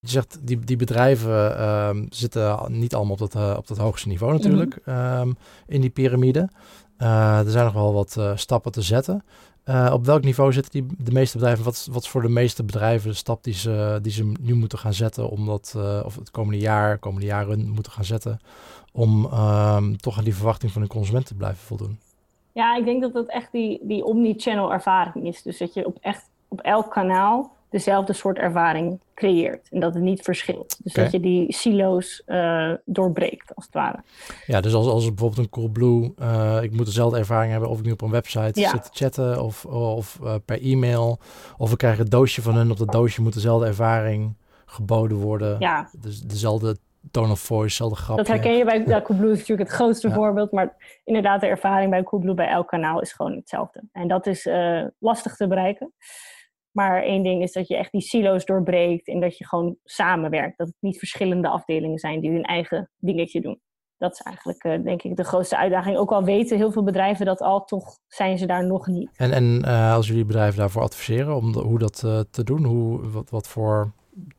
Je 0.00 0.08
zegt, 0.08 0.46
die, 0.46 0.58
die 0.58 0.76
bedrijven 0.76 1.56
uh, 1.58 1.90
zitten 2.08 2.58
niet 2.68 2.94
allemaal 2.94 3.12
op 3.12 3.18
dat, 3.18 3.34
uh, 3.34 3.54
op 3.56 3.66
dat 3.66 3.78
hoogste 3.78 4.08
niveau 4.08 4.32
natuurlijk 4.32 4.78
mm 4.84 4.94
-hmm. 4.94 5.20
um, 5.20 5.36
in 5.66 5.80
die 5.80 5.90
piramide. 5.90 6.48
Uh, 6.98 7.38
er 7.38 7.50
zijn 7.50 7.64
nog 7.64 7.74
wel 7.74 7.92
wat 7.92 8.16
uh, 8.18 8.36
stappen 8.36 8.72
te 8.72 8.82
zetten. 8.82 9.24
Op 9.92 10.04
welk 10.04 10.22
niveau 10.22 10.52
zitten 10.52 10.72
die, 10.72 10.86
de 10.98 11.12
meeste 11.12 11.38
bedrijven? 11.38 11.64
Wat, 11.64 11.88
wat 11.92 12.02
is 12.02 12.08
voor 12.08 12.22
de 12.22 12.28
meeste 12.28 12.64
bedrijven 12.64 13.08
de 13.08 13.14
stap 13.14 13.44
die 13.44 13.54
ze, 13.54 13.98
die 14.02 14.12
ze 14.12 14.32
nu 14.40 14.54
moeten 14.54 14.78
gaan 14.78 14.94
zetten, 14.94 15.28
omdat, 15.28 15.74
of 16.04 16.16
het 16.16 16.30
komende 16.30 16.58
jaar, 16.58 16.98
komende 16.98 17.26
jaren 17.26 17.68
moeten 17.68 17.92
gaan 17.92 18.04
zetten, 18.04 18.40
om 18.92 19.24
um, 19.24 19.96
toch 19.96 20.18
aan 20.18 20.24
die 20.24 20.34
verwachting 20.34 20.72
van 20.72 20.82
de 20.82 20.88
consument 20.88 21.26
te 21.26 21.34
blijven 21.34 21.58
voldoen? 21.58 21.98
Ja, 22.52 22.76
ik 22.76 22.84
denk 22.84 23.00
dat 23.02 23.12
dat 23.12 23.28
echt 23.28 23.52
die, 23.52 23.80
die 23.82 24.04
omni-channel 24.04 24.72
ervaring 24.72 25.26
is. 25.26 25.42
Dus 25.42 25.58
dat 25.58 25.74
je 25.74 25.86
op 25.86 25.98
echt 26.00 26.28
op 26.48 26.60
elk 26.60 26.90
kanaal 26.90 27.52
dezelfde 27.70 28.12
soort 28.12 28.38
ervaring 28.38 29.00
creëert. 29.14 29.68
En 29.70 29.80
dat 29.80 29.94
het 29.94 30.02
niet 30.02 30.22
verschilt. 30.22 30.76
Dus 30.82 30.92
dat 30.92 31.12
je 31.12 31.20
die 31.20 31.52
silo's 31.52 32.22
uh, 32.26 32.72
doorbreekt, 32.84 33.54
als 33.54 33.64
het 33.64 33.74
ware. 33.74 34.02
Ja, 34.46 34.60
dus 34.60 34.74
als, 34.74 34.86
als 34.86 35.06
bijvoorbeeld 35.06 35.38
een 35.38 35.48
Coolblue... 35.50 36.12
Uh, 36.20 36.62
ik 36.62 36.72
moet 36.72 36.86
dezelfde 36.86 37.18
ervaring 37.18 37.50
hebben 37.50 37.70
of 37.70 37.78
ik 37.78 37.84
nu 37.84 37.92
op 37.92 38.02
een 38.02 38.10
website 38.10 38.60
zit 38.60 38.82
te 38.82 38.90
chatten... 38.92 39.42
of, 39.42 39.64
of 39.64 40.18
uh, 40.22 40.34
per 40.44 40.62
e-mail. 40.62 41.18
Of 41.56 41.70
we 41.70 41.76
krijgen 41.76 42.04
een 42.04 42.10
doosje 42.10 42.42
van 42.42 42.54
hun. 42.54 42.70
Op 42.70 42.78
dat 42.78 42.92
doosje 42.92 43.22
moet 43.22 43.34
dezelfde 43.34 43.66
ervaring 43.66 44.34
geboden 44.66 45.16
worden. 45.16 45.56
Ja. 45.58 45.90
Dus 46.00 46.20
dezelfde 46.20 46.76
tone 47.10 47.32
of 47.32 47.40
voice, 47.40 47.68
dezelfde 47.68 47.96
grap. 47.96 48.16
Dat 48.16 48.28
herken 48.28 48.56
je 48.56 48.64
bij 48.64 48.84
ja, 48.86 49.02
Coolblue 49.02 49.32
is 49.32 49.38
natuurlijk 49.38 49.68
het 49.68 49.78
grootste 49.78 50.08
ja. 50.08 50.14
voorbeeld. 50.14 50.52
Maar 50.52 51.00
inderdaad, 51.04 51.40
de 51.40 51.46
ervaring 51.46 51.90
bij 51.90 52.02
Coolblue 52.02 52.34
bij 52.34 52.48
elk 52.48 52.68
kanaal 52.68 53.00
is 53.00 53.12
gewoon 53.12 53.36
hetzelfde. 53.36 53.82
En 53.92 54.08
dat 54.08 54.26
is 54.26 54.48
lastig 54.98 55.36
te 55.36 55.46
bereiken. 55.46 55.92
Maar 56.70 57.02
één 57.02 57.22
ding 57.22 57.42
is 57.42 57.52
dat 57.52 57.68
je 57.68 57.76
echt 57.76 57.92
die 57.92 58.00
silo's 58.00 58.44
doorbreekt 58.44 59.08
en 59.08 59.20
dat 59.20 59.38
je 59.38 59.46
gewoon 59.46 59.76
samenwerkt. 59.84 60.58
Dat 60.58 60.66
het 60.66 60.76
niet 60.80 60.98
verschillende 60.98 61.48
afdelingen 61.48 61.98
zijn 61.98 62.20
die 62.20 62.30
hun 62.30 62.42
eigen 62.42 62.90
dingetje 62.98 63.40
doen. 63.40 63.60
Dat 63.98 64.12
is 64.12 64.20
eigenlijk, 64.20 64.64
uh, 64.64 64.84
denk 64.84 65.02
ik, 65.02 65.16
de 65.16 65.24
grootste 65.24 65.56
uitdaging. 65.56 65.96
Ook 65.96 66.12
al 66.12 66.24
weten 66.24 66.56
heel 66.56 66.72
veel 66.72 66.84
bedrijven 66.84 67.26
dat 67.26 67.40
al, 67.40 67.64
toch 67.64 67.98
zijn 68.06 68.38
ze 68.38 68.46
daar 68.46 68.66
nog 68.66 68.86
niet. 68.86 69.10
En, 69.16 69.32
en 69.32 69.62
uh, 69.64 69.94
als 69.94 70.08
jullie 70.08 70.24
bedrijven 70.24 70.58
daarvoor 70.58 70.82
adviseren 70.82 71.36
om 71.36 71.52
de, 71.52 71.58
hoe 71.58 71.78
dat 71.78 72.02
uh, 72.04 72.20
te 72.30 72.44
doen, 72.44 72.64
hoe, 72.64 73.10
wat, 73.10 73.30
wat 73.30 73.48
voor 73.48 73.92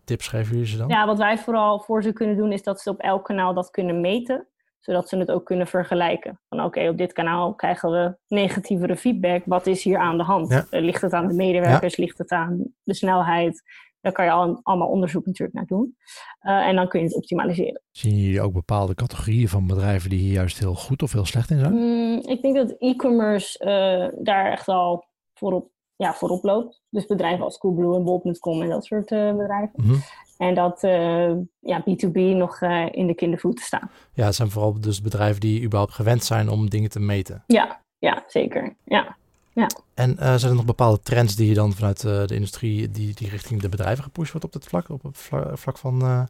tips 0.03 0.27
geven 0.27 0.51
jullie 0.51 0.67
ze 0.67 0.77
dan? 0.77 0.87
Ja, 0.87 1.05
wat 1.05 1.17
wij 1.17 1.37
vooral 1.37 1.79
voor 1.79 2.03
ze 2.03 2.13
kunnen 2.13 2.37
doen, 2.37 2.51
is 2.51 2.63
dat 2.63 2.81
ze 2.81 2.89
op 2.89 2.99
elk 2.99 3.25
kanaal 3.25 3.53
dat 3.53 3.69
kunnen 3.69 4.01
meten 4.01 4.47
zodat 4.81 5.09
ze 5.09 5.17
het 5.17 5.31
ook 5.31 5.45
kunnen 5.45 5.67
vergelijken. 5.67 6.39
Van 6.49 6.63
oké, 6.63 6.89
op 6.89 6.97
dit 6.97 7.13
kanaal 7.13 7.53
krijgen 7.53 7.91
we 7.91 8.17
negatievere 8.27 8.97
feedback. 8.97 9.43
Wat 9.45 9.67
is 9.67 9.83
hier 9.83 9.97
aan 9.97 10.17
de 10.17 10.23
hand? 10.23 10.49
Ja. 10.49 10.65
ligt 10.69 11.01
het 11.01 11.13
aan 11.13 11.27
de 11.27 11.33
medewerkers? 11.33 11.97
Ligt 11.97 12.17
het 12.17 12.31
aan 12.31 12.73
de 12.83 12.93
snelheid? 12.93 13.63
Daar 14.01 14.11
kan 14.11 14.25
je 14.25 14.31
al, 14.31 14.59
allemaal 14.63 14.87
onderzoek 14.87 15.25
natuurlijk 15.25 15.57
naar 15.57 15.65
doen. 15.65 15.95
Uh, 16.41 16.67
en 16.67 16.75
dan 16.75 16.87
kun 16.87 16.99
je 16.99 17.05
het 17.05 17.15
optimaliseren. 17.15 17.81
Zien 17.91 18.17
jullie 18.17 18.41
ook 18.41 18.53
bepaalde 18.53 18.93
categorieën 18.93 19.47
van 19.47 19.67
bedrijven 19.67 20.09
die 20.09 20.19
hier 20.19 20.33
juist 20.33 20.59
heel 20.59 20.75
goed 20.75 21.01
of 21.01 21.11
heel 21.11 21.25
slecht 21.25 21.49
in 21.49 21.59
zijn? 21.59 21.73
Mm, 21.73 22.19
ik 22.25 22.41
denk 22.41 22.55
dat 22.55 22.75
e-commerce 22.77 23.65
uh, 23.65 24.23
daar 24.23 24.51
echt 24.51 24.67
al 24.67 25.05
voorop, 25.33 25.71
ja, 26.01 26.13
voorop 26.13 26.43
loopt. 26.43 26.81
Dus 26.89 27.05
bedrijven 27.05 27.45
als 27.45 27.57
Coolblue 27.57 27.95
en 27.95 28.03
Bol.com 28.03 28.61
en 28.61 28.69
dat 28.69 28.85
soort 28.85 29.11
uh, 29.11 29.35
bedrijven. 29.35 29.71
Mm 29.75 29.85
-hmm. 29.85 30.01
En 30.37 30.55
dat 30.55 30.83
uh, 30.83 31.31
ja, 31.59 31.83
B2B 31.89 32.19
nog 32.35 32.61
uh, 32.61 32.85
in 32.91 33.07
de 33.07 33.13
kindervoeten 33.13 33.65
staan. 33.65 33.91
Ja, 34.13 34.25
het 34.25 34.35
zijn 34.35 34.49
vooral 34.49 34.79
dus 34.79 35.01
bedrijven 35.01 35.39
die 35.39 35.63
überhaupt 35.63 35.93
gewend 35.93 36.23
zijn 36.23 36.49
om 36.49 36.69
dingen 36.69 36.89
te 36.89 36.99
meten. 36.99 37.43
Ja, 37.47 37.81
ja 37.99 38.23
zeker. 38.27 38.75
Ja. 38.83 39.15
Ja. 39.53 39.67
En 39.93 40.15
zijn 40.17 40.51
er 40.51 40.55
nog 40.55 40.65
bepaalde 40.65 40.99
trends 40.99 41.35
die 41.35 41.47
je 41.47 41.53
dan 41.53 41.73
vanuit 41.73 42.01
de 42.01 42.35
industrie, 42.35 42.91
die, 42.91 43.13
die 43.13 43.29
richting 43.29 43.61
de 43.61 43.69
bedrijven 43.69 44.03
gepusht 44.03 44.31
wordt 44.31 44.45
op 44.45 44.53
het 44.53 44.65
vlak, 44.67 44.89
op 44.89 45.03
het 45.03 45.29
vlak 45.53 45.77
van, 45.77 46.27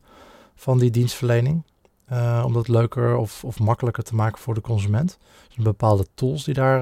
van 0.56 0.80
die 0.80 0.92
dienstverlening? 0.92 1.64
Om 2.46 2.54
dat 2.54 2.68
leuker 2.68 3.18
of, 3.18 3.44
of 3.44 3.60
makkelijker 3.60 4.04
te 4.04 4.16
maken 4.16 4.40
voor 4.40 4.54
de 4.54 4.62
consument? 4.62 5.20
Zijn 5.50 5.64
bepaalde 5.64 6.06
tools 6.14 6.44
die 6.44 6.54
daar 6.54 6.82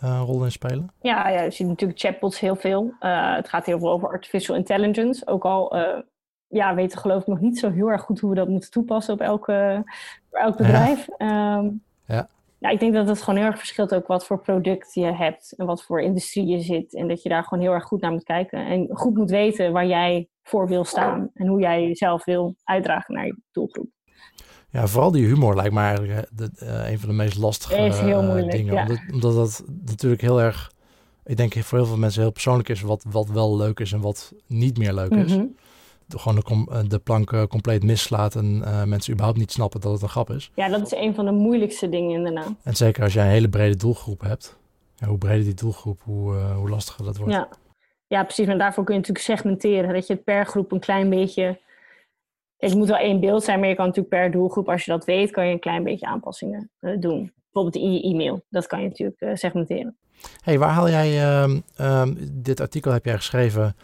een 0.00 0.20
rol 0.20 0.44
in 0.44 0.52
spelen? 0.52 0.92
Ja, 1.00 1.28
ja, 1.28 1.40
je 1.40 1.50
ziet 1.50 1.66
natuurlijk 1.66 2.00
chatbots 2.00 2.40
heel 2.40 2.56
veel. 2.56 2.94
het 2.98 3.48
gaat 3.48 3.66
heel 3.66 3.78
veel 3.78 3.90
over 3.90 4.08
artificial 4.08 4.56
intelligence. 4.56 5.26
Ook 5.26 5.44
al 5.44 5.76
ja, 6.48 6.74
weten 6.74 6.98
geloof 6.98 7.20
ik 7.20 7.26
nog 7.26 7.40
niet 7.40 7.58
zo 7.58 7.70
heel 7.70 7.90
erg 7.90 8.02
goed 8.02 8.20
hoe 8.20 8.30
we 8.30 8.36
dat 8.36 8.48
moeten 8.48 8.70
toepassen 8.70 9.14
op 9.14 9.20
elke, 9.20 9.82
voor 10.30 10.38
elk 10.38 10.56
bedrijf. 10.56 11.08
Ja. 11.18 11.56
Um, 11.56 11.82
ja. 12.06 12.28
Nou, 12.58 12.74
ik 12.74 12.80
denk 12.80 12.94
dat 12.94 13.08
het 13.08 13.22
gewoon 13.22 13.40
heel 13.40 13.48
erg 13.48 13.58
verschilt 13.58 13.94
ook 13.94 14.06
wat 14.06 14.26
voor 14.26 14.40
product 14.40 14.94
je 14.94 15.12
hebt 15.12 15.54
en 15.56 15.66
wat 15.66 15.84
voor 15.84 16.00
industrie 16.00 16.46
je 16.46 16.60
zit. 16.60 16.94
En 16.94 17.08
dat 17.08 17.22
je 17.22 17.28
daar 17.28 17.44
gewoon 17.44 17.64
heel 17.64 17.72
erg 17.72 17.84
goed 17.84 18.00
naar 18.00 18.12
moet 18.12 18.24
kijken. 18.24 18.66
En 18.66 18.88
goed 18.90 19.16
moet 19.16 19.30
weten 19.30 19.72
waar 19.72 19.86
jij 19.86 20.28
voor 20.42 20.68
wil 20.68 20.84
staan 20.84 21.30
en 21.34 21.46
hoe 21.46 21.60
jij 21.60 21.82
jezelf 21.82 22.24
wil 22.24 22.54
uitdragen 22.64 23.14
naar 23.14 23.26
je 23.26 23.36
doelgroep. 23.52 23.88
Ja, 24.70 24.86
vooral 24.86 25.10
die 25.10 25.26
humor 25.26 25.56
lijkt 25.56 25.74
me 25.74 25.80
eigenlijk 25.80 26.28
de, 26.32 26.50
uh, 26.62 26.90
een 26.90 26.98
van 26.98 27.08
de 27.08 27.14
meest 27.14 27.38
lastige 27.38 27.76
is 27.76 27.98
heel 27.98 28.22
moeilijk, 28.22 28.50
dingen. 28.50 28.74
Ja. 28.74 28.82
Omdat, 28.82 28.98
omdat 29.12 29.34
dat 29.34 29.64
natuurlijk 29.86 30.22
heel 30.22 30.40
erg, 30.40 30.72
ik 31.24 31.36
denk 31.36 31.54
voor 31.54 31.78
heel 31.78 31.86
veel 31.86 31.96
mensen 31.96 32.22
heel 32.22 32.30
persoonlijk 32.30 32.68
is 32.68 32.80
wat, 32.80 33.04
wat 33.10 33.28
wel 33.28 33.56
leuk 33.56 33.80
is 33.80 33.92
en 33.92 34.00
wat 34.00 34.32
niet 34.46 34.78
meer 34.78 34.92
leuk 34.92 35.10
is. 35.10 35.36
Mhm 35.36 35.46
gewoon 36.16 36.34
de, 36.34 36.42
com 36.42 36.68
de 36.88 36.98
plank 36.98 37.48
compleet 37.48 37.82
mislaat 37.82 38.34
en 38.34 38.62
uh, 38.64 38.84
mensen 38.84 39.12
überhaupt 39.12 39.38
niet 39.38 39.52
snappen 39.52 39.80
dat 39.80 39.92
het 39.92 40.02
een 40.02 40.08
grap 40.08 40.30
is. 40.30 40.50
Ja, 40.54 40.68
dat 40.68 40.82
is 40.82 40.92
een 40.92 41.14
van 41.14 41.24
de 41.24 41.30
moeilijkste 41.30 41.88
dingen 41.88 42.16
inderdaad. 42.16 42.52
En 42.62 42.76
zeker 42.76 43.02
als 43.02 43.12
jij 43.12 43.24
een 43.24 43.30
hele 43.30 43.48
brede 43.48 43.76
doelgroep 43.76 44.20
hebt. 44.20 44.56
Ja, 44.96 45.06
hoe 45.06 45.18
breder 45.18 45.44
die 45.44 45.54
doelgroep, 45.54 46.00
hoe, 46.04 46.34
uh, 46.34 46.56
hoe 46.56 46.68
lastiger 46.68 47.04
dat 47.04 47.16
wordt. 47.16 47.32
Ja. 47.32 47.48
ja, 48.06 48.22
precies. 48.22 48.46
Maar 48.46 48.58
daarvoor 48.58 48.84
kun 48.84 48.94
je 48.94 49.00
natuurlijk 49.00 49.26
segmenteren. 49.26 49.94
Dat 49.94 50.06
je 50.06 50.12
het 50.12 50.24
per 50.24 50.46
groep 50.46 50.72
een 50.72 50.80
klein 50.80 51.10
beetje... 51.10 51.58
Het 52.58 52.74
moet 52.74 52.88
wel 52.88 52.96
één 52.96 53.20
beeld 53.20 53.44
zijn, 53.44 53.60
maar 53.60 53.68
je 53.68 53.74
kan 53.74 53.86
natuurlijk 53.86 54.14
per 54.14 54.30
doelgroep, 54.30 54.68
als 54.68 54.84
je 54.84 54.90
dat 54.90 55.04
weet, 55.04 55.30
kan 55.30 55.46
je 55.46 55.52
een 55.52 55.58
klein 55.60 55.82
beetje 55.84 56.06
aanpassingen 56.06 56.70
doen. 56.80 57.32
Bijvoorbeeld 57.52 57.84
in 57.84 57.92
je 57.92 58.02
e-mail. 58.02 58.44
Dat 58.48 58.66
kan 58.66 58.82
je 58.82 58.88
natuurlijk 58.88 59.38
segmenteren. 59.38 59.96
hey, 60.42 60.58
waar 60.58 60.70
haal 60.70 60.88
jij... 60.88 61.22
Ehm, 61.22 61.60
ehm, 61.76 62.14
dit 62.30 62.60
artikel 62.60 62.92
heb 62.92 63.04
jij 63.04 63.16
geschreven 63.16 63.76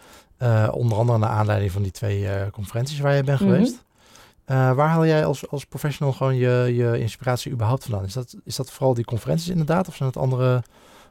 uh, 0.42 0.68
onder 0.72 0.98
andere 0.98 1.18
naar 1.18 1.28
aanleiding 1.28 1.72
van 1.72 1.82
die 1.82 1.90
twee 1.90 2.26
conferenties 2.50 3.00
waar 3.00 3.14
je 3.16 3.22
bent 3.24 3.40
Mhm. 3.40 3.50
geweest. 3.50 3.84
Waar 4.46 4.88
haal 4.88 5.06
jij 5.06 5.24
als, 5.24 5.50
als 5.50 5.64
professional 5.64 6.12
gewoon 6.12 6.36
je, 6.36 6.72
je 6.74 6.98
inspiratie 6.98 7.52
überhaupt 7.52 7.84
vandaan? 7.84 8.04
Is 8.04 8.12
dat, 8.12 8.36
is 8.44 8.56
dat 8.56 8.72
vooral 8.72 8.94
die 8.94 9.04
conferenties 9.04 9.48
inderdaad? 9.48 9.88
Of 9.88 9.94
zijn 9.94 10.08
het 10.08 10.18
andere 10.18 10.62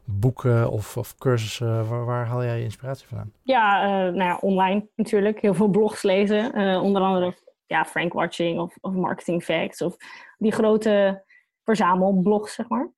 boeken 0.03 0.69
of, 0.69 0.97
of 0.97 1.15
cursussen? 1.17 1.89
Waar, 1.89 2.05
waar 2.05 2.25
haal 2.27 2.43
jij 2.43 2.57
je 2.57 2.63
inspiratie 2.63 3.07
vandaan? 3.07 3.31
Ja, 3.43 3.83
nou 4.09 4.23
ja, 4.23 4.37
online 4.41 4.87
natuurlijk. 4.95 5.41
Heel 5.41 5.53
veel 5.53 5.67
blogs 5.67 6.01
lezen. 6.03 6.53
onder 6.81 7.01
andere 7.01 7.33
ja, 7.73 7.85
Frank 7.85 8.13
Watching 8.13 8.59
of, 8.59 8.77
of 8.81 8.93
Marketing 8.93 9.43
Facts. 9.43 9.81
Of 9.81 9.95
die 10.37 10.51
grote 10.51 11.23
verzamelblogs, 11.63 12.53
zeg 12.53 12.67
maar. 12.69 12.91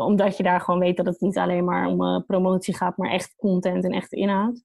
omdat 0.00 0.36
je 0.36 0.42
daar 0.42 0.60
gewoon 0.60 0.80
weet 0.80 0.96
dat 0.96 1.06
het 1.06 1.20
niet 1.20 1.38
alleen 1.38 1.64
maar 1.64 1.86
om 1.86 2.24
promotie 2.26 2.76
gaat, 2.76 2.96
maar 2.96 3.10
echt 3.10 3.34
content 3.36 3.84
en 3.84 3.90
echt 3.90 4.12
inhoud. 4.12 4.62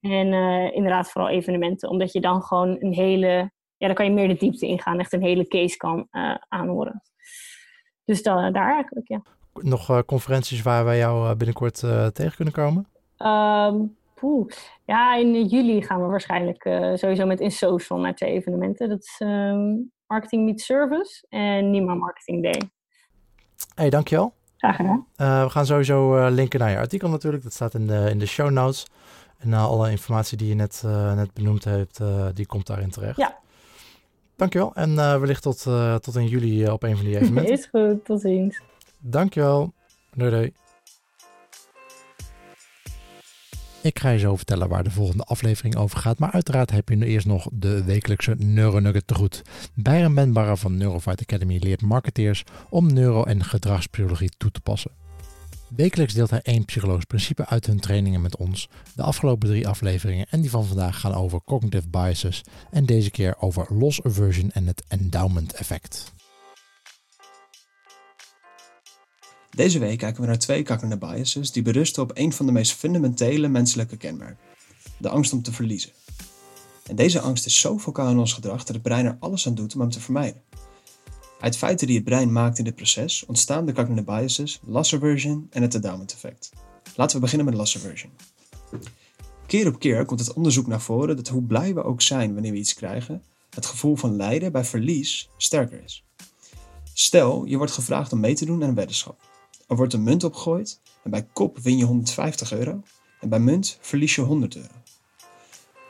En 0.00 0.26
uh, 0.26 0.74
inderdaad 0.74 1.10
vooral 1.10 1.30
evenementen, 1.30 1.88
omdat 1.88 2.12
je 2.12 2.20
dan 2.20 2.42
gewoon 2.42 2.76
een 2.80 2.92
hele, 2.92 3.50
ja, 3.76 3.86
dan 3.86 3.94
kan 3.94 4.04
je 4.04 4.12
meer 4.12 4.28
de 4.28 4.36
diepte 4.36 4.66
ingaan, 4.66 4.98
echt 4.98 5.12
een 5.12 5.22
hele 5.22 5.48
case 5.48 5.76
kan 5.76 6.06
aanhoren. 6.48 7.02
Dus 8.04 8.22
dan, 8.22 8.52
daar 8.52 8.74
eigenlijk, 8.74 9.08
ja. 9.08 9.22
Nog 9.52 10.04
conferenties 10.04 10.62
waar 10.62 10.84
wij 10.84 10.98
jou 10.98 11.34
binnenkort 11.34 11.78
tegen 12.14 12.34
kunnen 12.34 12.54
komen? 12.54 12.86
Um, 13.18 13.96
poeh. 14.22 14.46
Ja, 14.84 15.16
in 15.16 15.44
juli 15.44 15.82
gaan 15.82 16.02
we 16.02 16.06
waarschijnlijk 16.06 16.62
sowieso 16.94 17.26
met 17.26 17.40
In 17.40 17.50
Social 17.50 17.98
naar 17.98 18.14
twee 18.14 18.30
evenementen. 18.30 18.88
Dat 18.88 18.98
is 18.98 19.20
um, 19.24 19.92
Marketing 20.06 20.44
Meet 20.44 20.60
Service 20.60 21.26
en 21.28 21.70
Nima 21.70 21.94
Marketing 21.94 22.42
Day. 22.42 22.70
Hey, 23.74 23.90
dankjewel. 23.90 24.32
Graag 24.56 24.76
gedaan. 24.76 25.06
we 25.16 25.50
gaan 25.50 25.66
sowieso 25.66 26.28
linken 26.28 26.60
naar 26.60 26.70
je 26.70 26.78
artikel 26.78 27.08
natuurlijk. 27.08 27.42
Dat 27.42 27.52
staat 27.52 27.74
in 27.74 27.86
de, 27.86 28.06
in 28.10 28.18
de 28.18 28.26
show 28.26 28.50
notes. 28.50 28.86
En 29.38 29.52
alle 29.52 29.90
informatie 29.90 30.38
die 30.38 30.48
je 30.48 30.54
net, 30.54 30.82
net 31.14 31.32
benoemd 31.34 31.64
hebt, 31.64 32.00
die 32.34 32.46
komt 32.46 32.66
daarin 32.66 32.90
terecht. 32.90 33.16
Ja. 33.16 33.38
Dankjewel. 34.36 34.74
En 34.74 34.96
wellicht 34.96 35.42
tot, 35.42 35.62
tot 36.02 36.16
in 36.16 36.26
juli 36.26 36.68
op 36.68 36.82
een 36.82 36.96
van 36.96 37.04
die 37.04 37.16
evenementen. 37.20 37.52
Is 37.52 37.66
goed, 37.66 38.04
tot 38.04 38.20
ziens. 38.20 38.60
Dankjewel. 38.98 39.72
Doei 40.14 40.30
doei. 40.30 40.52
Ik 43.82 43.98
ga 43.98 44.10
je 44.10 44.18
zo 44.18 44.36
vertellen 44.36 44.68
waar 44.68 44.84
de 44.84 44.90
volgende 44.90 45.24
aflevering 45.24 45.76
over 45.76 45.98
gaat. 45.98 46.18
Maar 46.18 46.30
uiteraard 46.30 46.70
heb 46.70 46.88
je 46.88 46.96
nu 46.96 47.06
eerst 47.06 47.26
nog 47.26 47.48
de 47.52 47.84
wekelijkse 47.84 48.34
Neuronugget 48.38 49.06
te 49.06 49.14
goed. 49.14 49.42
Byron 49.74 50.14
Benbarra 50.14 50.56
van 50.56 50.76
Neurofight 50.76 51.20
Academy 51.20 51.58
leert 51.58 51.82
marketeers 51.82 52.44
om 52.70 52.92
neuro- 52.92 53.24
en 53.24 53.44
gedragspsychologie 53.44 54.32
toe 54.36 54.50
te 54.50 54.60
passen. 54.60 54.90
Wekelijks 55.76 56.14
deelt 56.14 56.30
hij 56.30 56.40
één 56.42 56.64
psychologisch 56.64 57.04
principe 57.04 57.46
uit 57.46 57.66
hun 57.66 57.80
trainingen 57.80 58.20
met 58.20 58.36
ons. 58.36 58.68
De 58.94 59.02
afgelopen 59.02 59.48
drie 59.48 59.68
afleveringen 59.68 60.26
en 60.30 60.40
die 60.40 60.50
van 60.50 60.66
vandaag 60.66 61.00
gaan 61.00 61.14
over 61.14 61.40
cognitive 61.44 61.88
biases 61.88 62.44
en 62.70 62.86
deze 62.86 63.10
keer 63.10 63.34
over 63.38 63.66
loss 63.74 64.02
aversion 64.02 64.50
en 64.50 64.66
het 64.66 64.84
endowment 64.88 65.52
effect. 65.52 66.12
Deze 69.56 69.78
week 69.78 69.98
kijken 69.98 70.20
we 70.20 70.26
naar 70.26 70.38
twee 70.38 70.62
cognitive 70.62 70.98
biases 70.98 71.52
die 71.52 71.62
berusten 71.62 72.02
op 72.02 72.10
een 72.14 72.32
van 72.32 72.46
de 72.46 72.52
meest 72.52 72.72
fundamentele 72.72 73.48
menselijke 73.48 73.96
kenmerken: 73.96 74.38
de 74.98 75.08
angst 75.08 75.32
om 75.32 75.42
te 75.42 75.52
verliezen. 75.52 75.90
En 76.86 76.96
deze 76.96 77.20
angst 77.20 77.46
is 77.46 77.60
zo 77.60 77.78
vocaal 77.78 78.10
in 78.10 78.18
ons 78.18 78.32
gedrag 78.32 78.64
dat 78.64 78.74
het 78.74 78.82
brein 78.82 79.06
er 79.06 79.16
alles 79.20 79.46
aan 79.46 79.54
doet 79.54 79.74
om 79.74 79.80
hem 79.80 79.90
te 79.90 80.00
vermijden. 80.00 80.42
Uit 81.40 81.56
feiten 81.56 81.86
die 81.86 81.96
het 81.96 82.04
brein 82.04 82.32
maakt 82.32 82.58
in 82.58 82.64
dit 82.64 82.74
proces 82.74 83.26
ontstaan 83.26 83.66
de 83.66 83.72
cognitive 83.72 84.04
biases, 84.04 84.60
loss 84.66 84.94
aversion 84.94 85.46
en 85.50 85.62
het 85.62 85.74
endowment 85.74 86.12
effect. 86.12 86.50
Laten 86.96 87.16
we 87.16 87.22
beginnen 87.22 87.46
met 87.46 87.54
loss 87.54 87.76
aversion. 87.76 88.10
Keer 89.46 89.66
op 89.66 89.78
keer 89.78 90.04
komt 90.04 90.20
het 90.20 90.32
onderzoek 90.32 90.66
naar 90.66 90.80
voren 90.80 91.16
dat 91.16 91.28
hoe 91.28 91.42
blij 91.42 91.74
we 91.74 91.82
ook 91.82 92.02
zijn 92.02 92.32
wanneer 92.32 92.52
we 92.52 92.58
iets 92.58 92.74
krijgen, 92.74 93.22
het 93.50 93.66
gevoel 93.66 93.96
van 93.96 94.16
lijden 94.16 94.52
bij 94.52 94.64
verlies 94.64 95.28
sterker 95.36 95.82
is. 95.84 96.04
Stel, 96.94 97.44
je 97.44 97.56
wordt 97.56 97.72
gevraagd 97.72 98.12
om 98.12 98.20
mee 98.20 98.34
te 98.34 98.44
doen 98.44 98.62
aan 98.62 98.68
een 98.68 98.74
weddenschap. 98.74 99.31
Er 99.72 99.78
wordt 99.78 99.92
een 99.92 100.02
munt 100.02 100.24
opgegooid 100.24 100.80
en 101.02 101.10
bij 101.10 101.26
kop 101.32 101.58
win 101.58 101.76
je 101.76 101.84
150 101.84 102.52
euro 102.52 102.82
en 103.20 103.28
bij 103.28 103.38
munt 103.38 103.78
verlies 103.80 104.14
je 104.14 104.20
100 104.20 104.56
euro. 104.56 104.74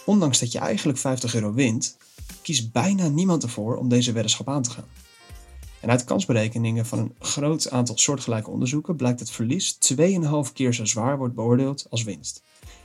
Ondanks 0.05 0.39
dat 0.39 0.53
je 0.53 0.59
eigenlijk 0.59 0.99
50 0.99 1.35
euro 1.35 1.53
wint, 1.53 1.97
kiest 2.43 2.73
bijna 2.73 3.09
niemand 3.09 3.43
ervoor 3.43 3.77
om 3.77 3.89
deze 3.89 4.13
weddenschap 4.13 4.49
aan 4.49 4.63
te 4.63 4.71
gaan. 4.71 4.85
En 5.81 5.91
uit 5.91 6.05
kansberekeningen 6.05 6.87
van 6.87 6.99
een 6.99 7.15
groot 7.19 7.71
aantal 7.71 7.99
soortgelijke 7.99 8.51
onderzoeken 8.51 8.97
blijkt 8.97 9.19
dat 9.19 9.31
verlies 9.31 9.79
2,5 9.97 9.99
keer 10.53 10.75
zo 10.75 10.85
zwaar 10.85 11.19
wordt 11.19 11.35
beoordeeld 11.35 11.87
als 11.91 12.03
winst. 12.03 12.43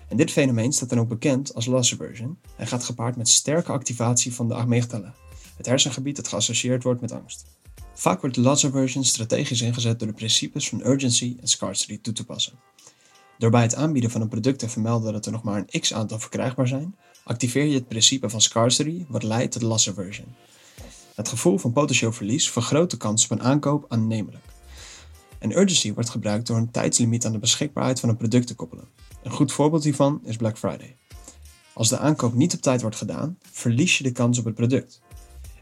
En 0.07 0.17
dit 0.17 0.31
fenomeen 0.31 0.73
staat 0.73 0.89
dan 0.89 0.99
ook 0.99 1.07
bekend 1.07 1.53
als 1.53 1.65
loss 1.65 1.93
aversion 1.93 2.37
en 2.55 2.67
gaat 2.67 2.83
gepaard 2.83 3.15
met 3.15 3.29
sterke 3.29 3.71
activatie 3.71 4.33
van 4.33 4.47
de 4.47 4.55
amygdala, 4.55 5.13
het 5.57 5.65
hersengebied 5.65 6.15
dat 6.15 6.27
geassocieerd 6.27 6.83
wordt 6.83 7.01
met 7.01 7.11
angst. 7.11 7.45
Vaak 7.99 8.21
wordt 8.21 8.37
loss 8.37 8.65
aversion 8.65 9.03
strategisch 9.03 9.61
ingezet 9.61 9.99
door 9.99 10.07
de 10.07 10.13
principes 10.13 10.69
van 10.69 10.85
urgency 10.85 11.37
en 11.41 11.47
scarcity 11.47 12.01
toe 12.01 12.13
te 12.13 12.25
passen. 12.25 12.59
Door 13.37 13.49
bij 13.49 13.61
het 13.61 13.75
aanbieden 13.75 14.11
van 14.11 14.21
een 14.21 14.27
product 14.27 14.59
te 14.59 14.69
vermelden 14.69 15.13
dat 15.13 15.25
er 15.25 15.31
nog 15.31 15.43
maar 15.43 15.65
een 15.67 15.79
x 15.79 15.93
aantal 15.93 16.19
verkrijgbaar 16.19 16.67
zijn, 16.67 16.95
activeer 17.23 17.63
je 17.63 17.73
het 17.73 17.87
principe 17.87 18.29
van 18.29 18.41
scarcity, 18.41 19.05
wat 19.07 19.23
leidt 19.23 19.51
tot 19.51 19.61
loss 19.61 19.89
aversion. 19.89 20.35
Het 21.15 21.27
gevoel 21.27 21.57
van 21.57 21.73
potentieel 21.73 22.11
verlies 22.11 22.51
vergroot 22.51 22.91
de 22.91 22.97
kans 22.97 23.23
op 23.23 23.31
een 23.31 23.43
aankoop 23.43 23.85
aannemelijk. 23.87 24.45
En 25.39 25.57
urgency 25.57 25.93
wordt 25.93 26.09
gebruikt 26.09 26.47
door 26.47 26.57
een 26.57 26.71
tijdslimiet 26.71 27.25
aan 27.25 27.31
de 27.31 27.39
beschikbaarheid 27.39 27.99
van 27.99 28.09
een 28.09 28.17
product 28.17 28.47
te 28.47 28.55
koppelen. 28.55 28.87
Een 29.23 29.31
goed 29.31 29.51
voorbeeld 29.51 29.83
hiervan 29.83 30.21
is 30.23 30.35
Black 30.35 30.57
Friday. 30.57 30.95
Als 31.73 31.89
de 31.89 31.97
aankoop 31.97 32.33
niet 32.33 32.53
op 32.53 32.61
tijd 32.61 32.81
wordt 32.81 32.95
gedaan, 32.95 33.37
verlies 33.51 33.97
je 33.97 34.03
de 34.03 34.11
kans 34.11 34.39
op 34.39 34.45
het 34.45 34.55
product. 34.55 35.01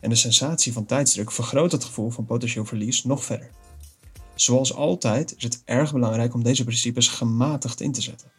En 0.05 0.11
de 0.11 0.17
sensatie 0.17 0.73
van 0.73 0.85
tijdsdruk 0.85 1.31
vergroot 1.31 1.71
het 1.71 1.83
gevoel 1.83 2.09
van 2.09 2.25
potentieel 2.25 2.65
verlies 2.65 3.03
nog 3.03 3.23
verder. 3.23 3.49
Zoals 4.35 4.73
altijd 4.73 5.33
is 5.37 5.43
het 5.43 5.61
erg 5.63 5.93
belangrijk 5.93 6.33
om 6.33 6.43
deze 6.43 6.63
principes 6.63 7.07
gematigd 7.07 7.81
in 7.81 7.91
te 7.91 8.01
zetten. 8.01 8.31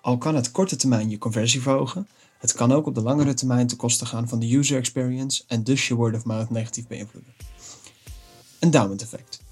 Al 0.00 0.18
kan 0.18 0.34
het 0.34 0.50
korte 0.50 0.76
termijn 0.76 1.10
je 1.10 1.18
conversie 1.18 1.62
verhogen, 1.62 2.08
het 2.38 2.52
kan 2.52 2.72
ook 2.72 2.86
op 2.86 2.94
de 2.94 3.00
langere 3.02 3.34
termijn 3.34 3.66
ten 3.66 3.76
koste 3.76 4.06
gaan 4.06 4.28
van 4.28 4.38
de 4.38 4.56
user 4.56 4.78
experience 4.78 5.42
en 5.46 5.64
dus 5.64 5.88
je 5.88 5.94
word 5.94 6.14
of 6.14 6.24
mouth 6.24 6.50
negatief 6.50 6.86
beïnvloeden. 6.86 7.34
Endowment 8.58 9.02
effect. 9.02 9.42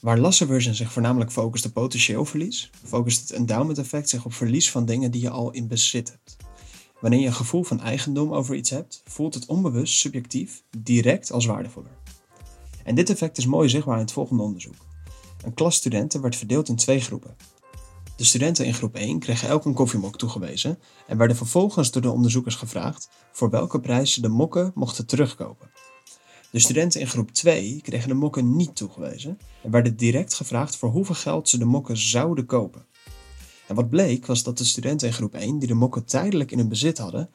Waar 0.00 0.18
loss 0.18 0.42
aversion 0.42 0.74
zich 0.74 0.92
voornamelijk 0.92 1.32
focust 1.32 1.64
op 1.64 1.72
potentieel 1.72 2.24
verlies, 2.24 2.70
focust 2.84 3.20
het 3.20 3.30
endowment 3.30 3.78
effect 3.78 4.08
zich 4.08 4.24
op 4.24 4.34
verlies 4.34 4.70
van 4.70 4.84
dingen 4.84 5.10
die 5.10 5.22
je 5.22 5.30
al 5.30 5.50
in 5.50 5.68
bezit 5.68 6.08
hebt. 6.10 6.45
Wanneer 7.00 7.20
je 7.20 7.26
een 7.26 7.32
gevoel 7.32 7.62
van 7.62 7.80
eigendom 7.80 8.32
over 8.32 8.54
iets 8.54 8.70
hebt, 8.70 9.02
voelt 9.04 9.34
het 9.34 9.46
onbewust, 9.46 9.98
subjectief, 9.98 10.62
direct 10.78 11.32
als 11.32 11.46
waardevoller. 11.46 11.98
En 12.84 12.94
dit 12.94 13.10
effect 13.10 13.38
is 13.38 13.46
mooi 13.46 13.68
zichtbaar 13.68 13.94
in 13.94 14.02
het 14.02 14.12
volgende 14.12 14.42
onderzoek. 14.42 14.74
Een 15.44 15.54
klas 15.54 15.74
studenten 15.74 16.20
werd 16.20 16.36
verdeeld 16.36 16.68
in 16.68 16.76
twee 16.76 17.00
groepen. 17.00 17.36
De 18.16 18.24
studenten 18.24 18.66
in 18.66 18.74
groep 18.74 18.94
1 18.94 19.18
kregen 19.18 19.48
elk 19.48 19.64
een 19.64 19.74
koffiemok 19.74 20.18
toegewezen 20.18 20.78
en 21.06 21.18
werden 21.18 21.36
vervolgens 21.36 21.90
door 21.90 22.02
de 22.02 22.10
onderzoekers 22.10 22.54
gevraagd 22.54 23.08
voor 23.32 23.50
welke 23.50 23.80
prijs 23.80 24.12
ze 24.12 24.20
de 24.20 24.28
mokken 24.28 24.72
mochten 24.74 25.06
terugkopen. 25.06 25.70
De 26.50 26.58
studenten 26.58 27.00
in 27.00 27.06
groep 27.06 27.30
2 27.30 27.80
kregen 27.82 28.08
de 28.08 28.14
mokken 28.14 28.56
niet 28.56 28.76
toegewezen 28.76 29.38
en 29.62 29.70
werden 29.70 29.96
direct 29.96 30.34
gevraagd 30.34 30.76
voor 30.76 30.90
hoeveel 30.90 31.14
geld 31.14 31.48
ze 31.48 31.58
de 31.58 31.64
mokken 31.64 31.96
zouden 31.96 32.46
kopen. 32.46 32.86
En 33.66 33.74
wat 33.74 33.90
bleek 33.90 34.26
was 34.26 34.42
dat 34.42 34.58
de 34.58 34.64
studenten 34.64 35.08
in 35.08 35.14
groep 35.14 35.34
1 35.34 35.58
die 35.58 35.68
de 35.68 35.74
mokken 35.74 36.04
tijdelijk 36.04 36.50
in 36.50 36.58
hun 36.58 36.68
bezit 36.68 36.98
hadden, 36.98 37.30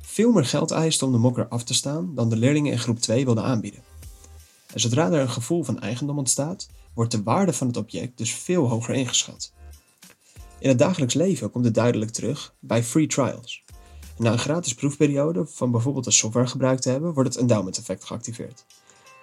veel 0.00 0.32
meer 0.32 0.44
geld 0.44 0.70
eisten 0.70 1.06
om 1.06 1.12
de 1.12 1.18
mokker 1.18 1.48
af 1.48 1.64
te 1.64 1.74
staan 1.74 2.14
dan 2.14 2.28
de 2.28 2.36
leerlingen 2.36 2.72
in 2.72 2.78
groep 2.78 2.98
2 2.98 3.24
wilden 3.24 3.44
aanbieden. 3.44 3.82
En 4.72 4.80
zodra 4.80 5.10
er 5.10 5.20
een 5.20 5.30
gevoel 5.30 5.64
van 5.64 5.80
eigendom 5.80 6.18
ontstaat, 6.18 6.68
wordt 6.94 7.10
de 7.10 7.22
waarde 7.22 7.52
van 7.52 7.66
het 7.66 7.76
object 7.76 8.18
dus 8.18 8.34
veel 8.34 8.68
hoger 8.68 8.94
ingeschat. 8.94 9.52
In 10.58 10.68
het 10.68 10.78
dagelijks 10.78 11.14
leven 11.14 11.50
komt 11.50 11.64
het 11.64 11.74
duidelijk 11.74 12.10
terug 12.10 12.54
bij 12.60 12.84
free 12.84 13.06
trials. 13.06 13.64
na 14.18 14.32
een 14.32 14.38
gratis 14.38 14.74
proefperiode 14.74 15.46
van 15.46 15.70
bijvoorbeeld 15.70 16.06
een 16.06 16.12
software 16.12 16.46
gebruikt 16.46 16.82
te 16.82 16.90
hebben, 16.90 17.12
wordt 17.12 17.28
het 17.28 17.38
endowment 17.38 17.78
effect 17.78 18.04
geactiveerd. 18.04 18.64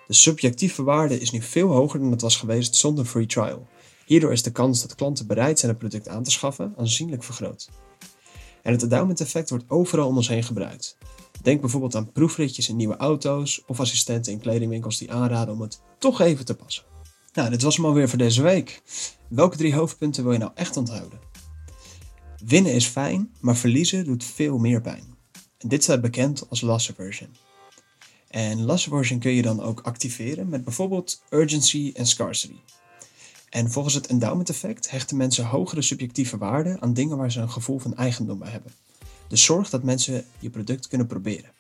De 0.08 0.14
subjectieve 0.14 0.84
waarde 0.84 1.20
is 1.20 1.32
nu 1.32 1.42
veel 1.42 1.68
hoger 1.68 2.00
dan 2.00 2.12
het 2.12 2.22
was 2.22 2.38
geweest 2.38 2.76
zonder 2.76 3.06
free 3.06 3.26
trial. 3.26 3.68
Hierdoor 4.10 4.32
is 4.32 4.44
de 4.44 4.52
kans 4.52 4.82
dat 4.82 4.96
klanten 4.96 5.28
bereid 5.28 5.60
zijn 5.60 5.72
het 5.72 5.80
product 5.80 6.08
aan 6.08 6.24
te 6.24 6.32
schaffen 6.32 6.74
aanzienlijk 6.78 7.24
vergroot. 7.24 7.70
En 8.64 8.72
het 8.72 8.82
endowment 8.82 9.22
effect 9.22 9.50
wordt 9.50 9.66
overal 9.68 10.08
om 10.08 10.16
ons 10.16 10.28
heen 10.28 10.44
gebruikt. 10.44 10.98
Denk 11.42 11.62
bijvoorbeeld 11.62 11.96
aan 11.96 12.12
proefritjes 12.12 12.70
in 12.70 12.76
nieuwe 12.76 12.98
auto's 12.98 13.64
of 13.68 13.80
assistenten 13.80 14.32
in 14.32 14.40
kledingwinkels 14.40 14.98
die 14.98 15.12
aanraden 15.12 15.54
om 15.54 15.62
het 15.62 15.82
toch 15.98 16.22
even 16.22 16.46
te 16.46 16.56
passen. 16.56 16.84
Nou, 17.34 17.50
dit 17.50 17.62
was 17.62 17.76
hem 17.76 17.86
alweer 17.86 18.10
voor 18.10 18.18
deze 18.18 18.42
week. 18.42 18.82
Welke 19.28 19.58
drie 19.58 19.76
hoofdpunten 19.76 20.24
wil 20.24 20.32
je 20.32 20.40
nou 20.40 20.52
echt 20.56 20.78
onthouden? 20.78 21.20
Winnen 22.46 22.74
is 22.74 22.86
fijn, 22.86 23.32
maar 23.40 23.58
verliezen 23.58 24.06
doet 24.06 24.24
veel 24.24 24.58
meer 24.58 24.82
pijn. 24.82 25.18
En 25.58 25.70
dit 25.70 25.84
staat 25.84 26.02
bekend 26.02 26.50
als 26.50 26.62
loss 26.62 26.92
aversion. 26.92 27.30
En 28.28 28.66
loss 28.66 28.88
aversion 28.88 29.20
kun 29.20 29.32
je 29.32 29.42
dan 29.42 29.62
ook 29.62 29.82
activeren 29.82 30.50
met 30.50 30.64
bijvoorbeeld 30.64 31.22
urgency 31.30 31.92
en 31.96 32.06
scarcity. 32.06 32.60
En 33.50 33.72
volgens 33.72 33.94
het 33.94 34.08
endowment 34.08 34.50
effect 34.50 34.90
hechten 34.90 35.18
mensen 35.18 35.46
hogere 35.46 35.82
subjectieve 35.82 36.38
waarde 36.38 36.78
aan 36.80 36.94
dingen 36.94 37.18
waar 37.18 37.32
ze 37.32 37.40
een 37.40 37.52
gevoel 37.52 37.80
van 37.80 37.96
eigendom 37.96 38.40
bij 38.40 38.52
hebben. 38.52 38.72
Dus 39.28 39.44
zorg 39.44 39.70
dat 39.70 39.84
mensen 39.84 40.26
je 40.40 40.50
product 40.50 40.88
kunnen 40.88 41.08
proberen. 41.08 41.52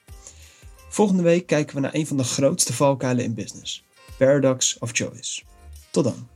Volgende 0.90 1.24
week 1.24 1.48
kijken 1.48 1.76
we 1.76 1.82
naar 1.82 1.94
een 1.94 2.08
van 2.08 2.18
de 2.18 2.24
grootste 2.24 2.74
valkuilen 2.74 3.24
in 3.24 3.34
business: 3.34 3.84
paradox 4.18 4.78
of 4.80 4.92
choice. 4.94 5.42
Tot 5.92 6.04
dan. 6.04 6.28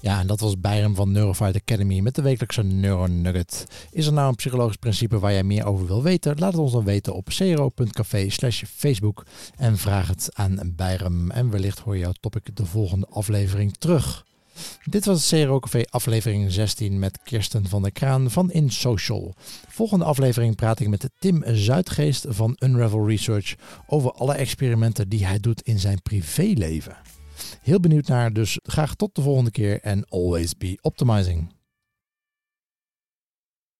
Ja, 0.00 0.20
en 0.20 0.26
dat 0.26 0.40
was 0.40 0.60
Byron 0.60 0.94
van 0.94 1.12
Neurofight 1.12 1.56
Academy 1.56 2.00
met 2.00 2.14
de 2.14 2.22
wekelijkse 2.22 2.62
Neuronugget. 2.62 3.66
Is 3.90 4.06
er 4.06 4.12
nou 4.12 4.28
een 4.28 4.34
psychologisch 4.34 4.76
principe 4.76 5.18
waar 5.18 5.32
jij 5.32 5.42
meer 5.42 5.66
over 5.66 5.86
wil 5.86 6.02
weten? 6.02 6.38
Laat 6.38 6.52
het 6.52 6.60
ons 6.60 6.72
dan 6.72 6.84
weten 6.84 7.14
op 7.14 7.32
cero.café 7.32 8.28
slash 8.28 8.62
Facebook 8.64 9.26
en 9.56 9.78
vraag 9.78 10.08
het 10.08 10.28
aan 10.32 10.72
Byron. 10.76 11.30
En 11.30 11.50
wellicht 11.50 11.78
hoor 11.78 11.94
je 11.94 12.00
jouw 12.00 12.12
topic 12.20 12.56
de 12.56 12.66
volgende 12.66 13.06
aflevering 13.06 13.76
terug. 13.76 14.26
Dit 14.84 15.04
was 15.04 15.28
CRO 15.28 15.58
Café 15.58 15.82
aflevering 15.90 16.52
16 16.52 16.98
met 16.98 17.18
Kirsten 17.22 17.68
van 17.68 17.82
der 17.82 17.92
Kraan 17.92 18.30
van 18.30 18.50
InSocial. 18.50 19.34
Volgende 19.68 20.04
aflevering 20.04 20.56
praat 20.56 20.80
ik 20.80 20.88
met 20.88 21.10
Tim 21.18 21.42
Zuidgeest 21.46 22.24
van 22.28 22.56
Unravel 22.58 23.06
Research 23.06 23.54
over 23.86 24.12
alle 24.12 24.34
experimenten 24.34 25.08
die 25.08 25.26
hij 25.26 25.38
doet 25.40 25.62
in 25.62 25.78
zijn 25.78 26.02
privéleven. 26.02 26.96
Heel 27.62 27.80
benieuwd 27.80 28.06
naar, 28.06 28.32
dus 28.32 28.58
graag 28.62 28.94
tot 28.94 29.14
de 29.14 29.22
volgende 29.22 29.50
keer 29.50 29.80
en 29.80 30.08
always 30.08 30.56
be 30.56 30.78
optimizing. 30.80 31.57